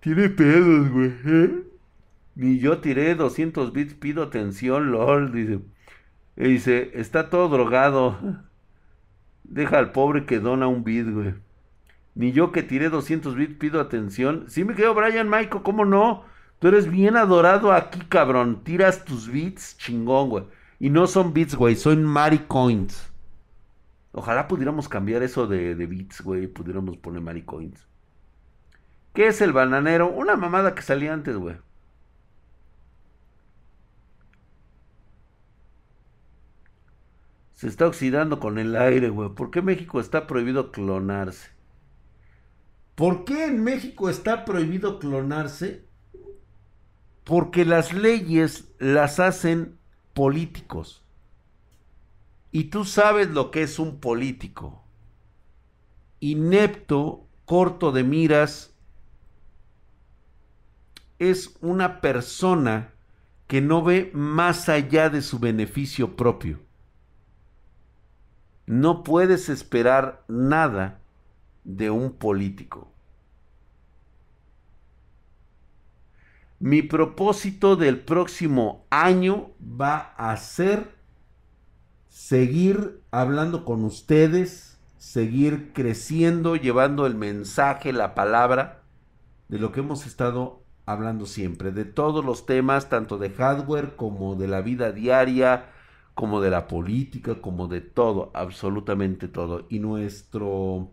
Tiene 0.00 0.28
pedos, 0.28 0.90
güey. 0.90 1.14
¿eh? 1.24 1.67
Ni 2.38 2.60
yo 2.60 2.78
tiré 2.78 3.16
200 3.16 3.72
bits, 3.72 3.94
pido 3.94 4.22
atención, 4.22 4.92
lol. 4.92 5.32
Dice. 5.32 5.58
Y 6.36 6.44
dice, 6.44 6.92
está 6.94 7.30
todo 7.30 7.48
drogado. 7.48 8.16
Deja 9.42 9.78
al 9.78 9.90
pobre 9.90 10.24
que 10.24 10.38
dona 10.38 10.68
un 10.68 10.84
bit, 10.84 11.10
güey. 11.10 11.34
Ni 12.14 12.30
yo 12.30 12.52
que 12.52 12.62
tiré 12.62 12.90
200 12.90 13.34
bits 13.34 13.56
pido 13.56 13.80
atención. 13.80 14.44
Sí 14.46 14.62
me 14.62 14.76
quedo 14.76 14.94
Brian 14.94 15.28
Michael, 15.28 15.64
¿cómo 15.64 15.84
no? 15.84 16.26
Tú 16.60 16.68
eres 16.68 16.88
bien 16.88 17.16
adorado 17.16 17.72
aquí, 17.72 17.98
cabrón. 18.08 18.62
Tiras 18.62 19.04
tus 19.04 19.28
bits, 19.28 19.76
chingón, 19.76 20.28
güey. 20.28 20.44
Y 20.78 20.90
no 20.90 21.08
son 21.08 21.32
bits, 21.34 21.56
güey, 21.56 21.74
son 21.74 22.04
maricoins. 22.04 23.12
Ojalá 24.12 24.46
pudiéramos 24.46 24.88
cambiar 24.88 25.24
eso 25.24 25.48
de, 25.48 25.74
de 25.74 25.86
bits, 25.86 26.20
güey. 26.20 26.46
Pudiéramos 26.46 26.98
poner 26.98 27.20
maricoins. 27.20 27.88
¿Qué 29.12 29.26
es 29.26 29.40
el 29.40 29.52
bananero? 29.52 30.08
Una 30.08 30.36
mamada 30.36 30.76
que 30.76 30.82
salía 30.82 31.12
antes, 31.12 31.36
güey. 31.36 31.56
Se 37.58 37.66
está 37.66 37.88
oxidando 37.88 38.38
con 38.38 38.56
el 38.60 38.76
aire, 38.76 39.08
güey. 39.08 39.30
¿Por 39.30 39.50
qué 39.50 39.62
México 39.62 39.98
está 39.98 40.28
prohibido 40.28 40.70
clonarse? 40.70 41.50
¿Por 42.94 43.24
qué 43.24 43.46
en 43.46 43.64
México 43.64 44.08
está 44.08 44.44
prohibido 44.44 45.00
clonarse? 45.00 45.84
Porque 47.24 47.64
las 47.64 47.92
leyes 47.92 48.70
las 48.78 49.18
hacen 49.18 49.76
políticos. 50.14 51.02
Y 52.52 52.66
tú 52.70 52.84
sabes 52.84 53.28
lo 53.30 53.50
que 53.50 53.64
es 53.64 53.80
un 53.80 53.98
político. 53.98 54.84
Inepto, 56.20 57.26
corto 57.44 57.90
de 57.90 58.04
miras, 58.04 58.72
es 61.18 61.56
una 61.60 62.00
persona 62.00 62.94
que 63.48 63.60
no 63.60 63.82
ve 63.82 64.12
más 64.14 64.68
allá 64.68 65.10
de 65.10 65.22
su 65.22 65.40
beneficio 65.40 66.14
propio. 66.14 66.67
No 68.68 69.02
puedes 69.02 69.48
esperar 69.48 70.24
nada 70.28 71.00
de 71.64 71.88
un 71.90 72.12
político. 72.12 72.92
Mi 76.60 76.82
propósito 76.82 77.76
del 77.76 77.98
próximo 77.98 78.84
año 78.90 79.52
va 79.62 80.12
a 80.18 80.36
ser 80.36 80.94
seguir 82.10 83.00
hablando 83.10 83.64
con 83.64 83.84
ustedes, 83.84 84.76
seguir 84.98 85.72
creciendo, 85.72 86.54
llevando 86.54 87.06
el 87.06 87.14
mensaje, 87.14 87.94
la 87.94 88.14
palabra 88.14 88.82
de 89.48 89.58
lo 89.58 89.72
que 89.72 89.80
hemos 89.80 90.04
estado 90.04 90.60
hablando 90.84 91.24
siempre, 91.24 91.72
de 91.72 91.86
todos 91.86 92.22
los 92.22 92.44
temas, 92.44 92.90
tanto 92.90 93.16
de 93.16 93.30
hardware 93.30 93.96
como 93.96 94.34
de 94.34 94.46
la 94.46 94.60
vida 94.60 94.92
diaria, 94.92 95.70
como 96.18 96.40
de 96.40 96.50
la 96.50 96.66
política, 96.66 97.40
como 97.40 97.68
de 97.68 97.80
todo, 97.80 98.32
absolutamente 98.34 99.28
todo. 99.28 99.66
Y 99.68 99.78
nuestro 99.78 100.90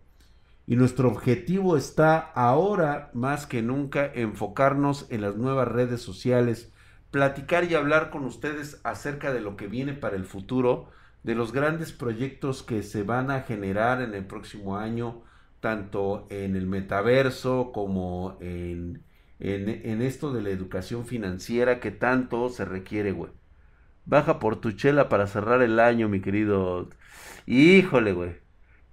y 0.67 0.75
nuestro 0.75 1.09
objetivo 1.09 1.77
está 1.77 2.19
ahora 2.19 3.09
más 3.15 3.47
que 3.47 3.63
nunca 3.63 4.05
enfocarnos 4.05 5.07
en 5.09 5.21
las 5.21 5.35
nuevas 5.35 5.67
redes 5.67 6.01
sociales, 6.01 6.71
platicar 7.09 7.63
y 7.63 7.73
hablar 7.73 8.11
con 8.11 8.23
ustedes 8.25 8.79
acerca 8.83 9.33
de 9.33 9.41
lo 9.41 9.57
que 9.57 9.65
viene 9.65 9.93
para 9.93 10.15
el 10.15 10.25
futuro, 10.25 10.91
de 11.23 11.33
los 11.33 11.51
grandes 11.51 11.91
proyectos 11.91 12.61
que 12.61 12.83
se 12.83 13.01
van 13.01 13.31
a 13.31 13.41
generar 13.41 14.03
en 14.03 14.13
el 14.13 14.25
próximo 14.27 14.77
año, 14.77 15.23
tanto 15.59 16.27
en 16.29 16.55
el 16.55 16.67
metaverso 16.67 17.71
como 17.73 18.37
en, 18.41 19.03
en, 19.39 20.01
esto 20.03 20.31
de 20.31 20.43
la 20.43 20.51
educación 20.51 21.07
financiera 21.07 21.79
que 21.79 21.89
tanto 21.89 22.49
se 22.49 22.63
requiere, 22.65 23.11
güey. 23.11 23.31
Baja 24.05 24.39
por 24.39 24.57
tu 24.57 24.71
chela 24.71 25.09
para 25.09 25.27
cerrar 25.27 25.61
el 25.61 25.79
año, 25.79 26.09
mi 26.09 26.21
querido. 26.21 26.89
Híjole, 27.45 28.13
güey. 28.13 28.35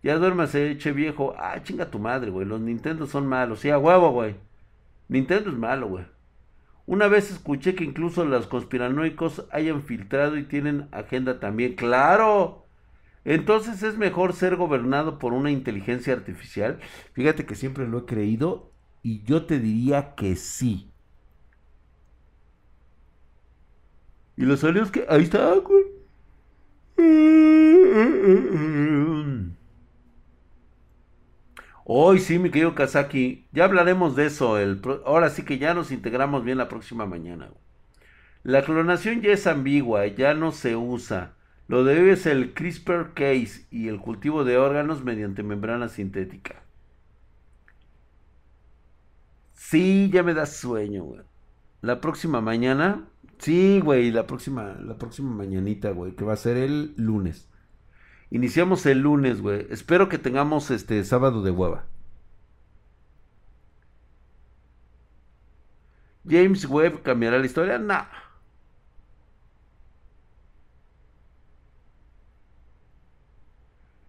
Ya 0.03 0.17
duérmase, 0.19 0.71
eche 0.71 0.93
viejo. 0.93 1.35
Ah, 1.39 1.63
chinga 1.63 1.91
tu 1.91 1.99
madre, 1.99 2.31
güey. 2.31 2.47
Los 2.47 2.61
Nintendo 2.61 3.07
son 3.07 3.27
malos. 3.27 3.61
Sí, 3.61 3.71
a 3.71 3.79
huevo, 3.79 4.11
güey. 4.11 4.37
Nintendo 5.09 5.51
es 5.51 5.57
malo, 5.57 5.89
güey. 5.89 6.05
Una 6.87 7.09
vez 7.09 7.31
escuché 7.31 7.75
que 7.75 7.85
incluso 7.85 8.25
los 8.25 8.47
conspiranoicos 8.47 9.47
hayan 9.53 9.83
filtrado 9.83 10.37
y 10.37 10.45
tienen 10.45 10.89
agenda 10.93 11.39
también. 11.41 11.75
¡Claro! 11.77 12.67
Entonces 13.25 13.83
es 13.83 13.97
mejor 13.99 14.33
ser 14.33 14.57
gobernado 14.57 15.19
por 15.19 15.33
una 15.33 15.51
inteligencia 15.51 16.13
artificial. 16.15 16.81
Fíjate 17.13 17.47
que 17.47 17.55
siempre 17.55 17.87
lo 17.89 18.01
he 18.01 18.07
creído 18.07 18.73
y 19.03 19.23
yo 19.25 19.47
te 19.47 19.61
diría 19.61 20.15
que 20.17 20.37
sí. 20.37 20.92
Y 24.37 24.45
los 24.45 24.61
salidos 24.61 24.91
que... 24.91 25.07
Ahí 25.09 25.23
está, 25.23 25.55
güey. 25.55 25.85
Hoy 31.85 32.21
sí, 32.21 32.39
mi 32.39 32.51
querido 32.51 32.75
Kazaki, 32.75 33.47
ya 33.53 33.65
hablaremos 33.65 34.17
de 34.17 34.27
eso. 34.27 34.59
El 34.59 34.81
ahora 35.05 35.31
sí 35.31 35.45
que 35.45 35.59
ya 35.59 35.75
nos 35.75 35.91
integramos 35.91 36.45
bien 36.45 36.59
la 36.59 36.69
próxima 36.69 37.07
mañana. 37.07 37.51
La 38.45 38.65
clonación 38.65 39.21
ya 39.21 39.33
es 39.33 39.47
ambigua, 39.47 40.07
ya 40.07 40.35
no 40.35 40.53
se 40.53 40.77
usa. 40.77 41.35
Lo 41.69 41.85
debe 41.85 42.13
es 42.13 42.27
el 42.27 42.55
CRISPR 42.55 43.15
case 43.15 43.67
y 43.71 43.89
el 43.89 44.01
cultivo 44.01 44.45
de 44.45 44.59
órganos 44.59 45.05
mediante 45.05 45.43
membrana 45.43 45.89
sintética. 45.89 46.63
Sí, 49.55 50.11
ya 50.13 50.23
me 50.23 50.35
da 50.35 50.47
sueño, 50.47 51.05
güey. 51.05 51.21
La 51.81 52.01
próxima 52.01 52.41
mañana. 52.41 53.09
Sí, 53.43 53.81
güey, 53.81 54.13
la 54.13 54.27
próxima, 54.27 54.77
la 54.81 54.97
próxima 54.99 55.31
mañanita, 55.33 55.91
güey, 55.91 56.15
que 56.15 56.25
va 56.25 56.35
a 56.35 56.37
ser 56.37 56.57
el 56.57 56.95
lunes. 56.97 57.49
Iniciamos 58.31 58.87
el 58.87 59.01
lunes, 59.01 59.43
güey. 59.43 59.67
Espero 59.71 60.09
que 60.09 60.19
tengamos 60.19 60.71
este 60.71 61.05
sábado 61.05 61.43
de 61.43 61.51
hueva. 61.51 61.85
James 66.29 66.65
Webb 66.67 67.03
cambiará 67.03 67.39
la 67.39 67.47
historia. 67.47 67.79
Nah. 67.79 68.07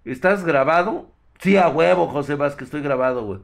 ¿Estás 0.05 0.45
grabado? 0.45 1.11
Sí, 1.39 1.57
a 1.57 1.69
huevo, 1.69 2.07
José 2.07 2.35
Vázquez, 2.35 2.65
estoy 2.67 2.81
grabado, 2.81 3.25
güey. 3.25 3.39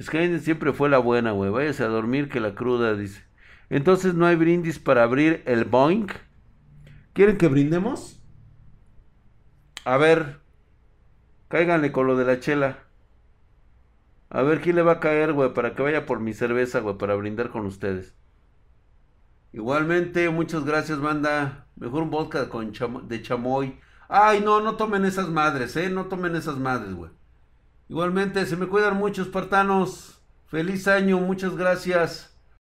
Skynet 0.00 0.42
siempre 0.42 0.72
fue 0.72 0.88
la 0.90 0.98
buena, 0.98 1.32
güey. 1.32 1.50
Váyase 1.50 1.84
a 1.84 1.88
dormir 1.88 2.28
que 2.28 2.40
la 2.40 2.54
cruda, 2.54 2.94
dice. 2.94 3.27
Entonces 3.70 4.14
no 4.14 4.26
hay 4.26 4.36
brindis 4.36 4.78
para 4.78 5.02
abrir 5.02 5.42
el 5.46 5.64
Boeing. 5.64 6.08
¿Quieren 7.12 7.36
que 7.36 7.48
brindemos? 7.48 8.20
A 9.84 9.96
ver, 9.96 10.40
cáiganle 11.48 11.92
con 11.92 12.06
lo 12.06 12.16
de 12.16 12.24
la 12.24 12.40
chela. 12.40 12.78
A 14.30 14.42
ver 14.42 14.60
quién 14.60 14.76
le 14.76 14.82
va 14.82 14.92
a 14.92 15.00
caer, 15.00 15.32
güey, 15.32 15.54
para 15.54 15.74
que 15.74 15.82
vaya 15.82 16.04
por 16.06 16.20
mi 16.20 16.34
cerveza, 16.34 16.80
güey, 16.80 16.98
para 16.98 17.14
brindar 17.14 17.50
con 17.50 17.64
ustedes. 17.66 18.14
Igualmente, 19.52 20.28
muchas 20.28 20.64
gracias, 20.64 21.00
banda. 21.00 21.66
Mejor 21.76 22.02
un 22.02 22.10
vodka 22.10 22.48
con 22.48 22.72
de 23.08 23.22
chamoy. 23.22 23.78
Ay, 24.08 24.40
no, 24.40 24.60
no 24.60 24.76
tomen 24.76 25.04
esas 25.04 25.28
madres, 25.28 25.76
eh. 25.76 25.88
No 25.88 26.06
tomen 26.06 26.36
esas 26.36 26.58
madres, 26.58 26.94
güey. 26.94 27.10
Igualmente, 27.88 28.44
se 28.44 28.56
me 28.56 28.66
cuidan 28.66 28.96
mucho, 28.96 29.22
espartanos. 29.22 30.20
Feliz 30.46 30.86
año, 30.88 31.18
muchas 31.18 31.56
gracias. 31.56 32.37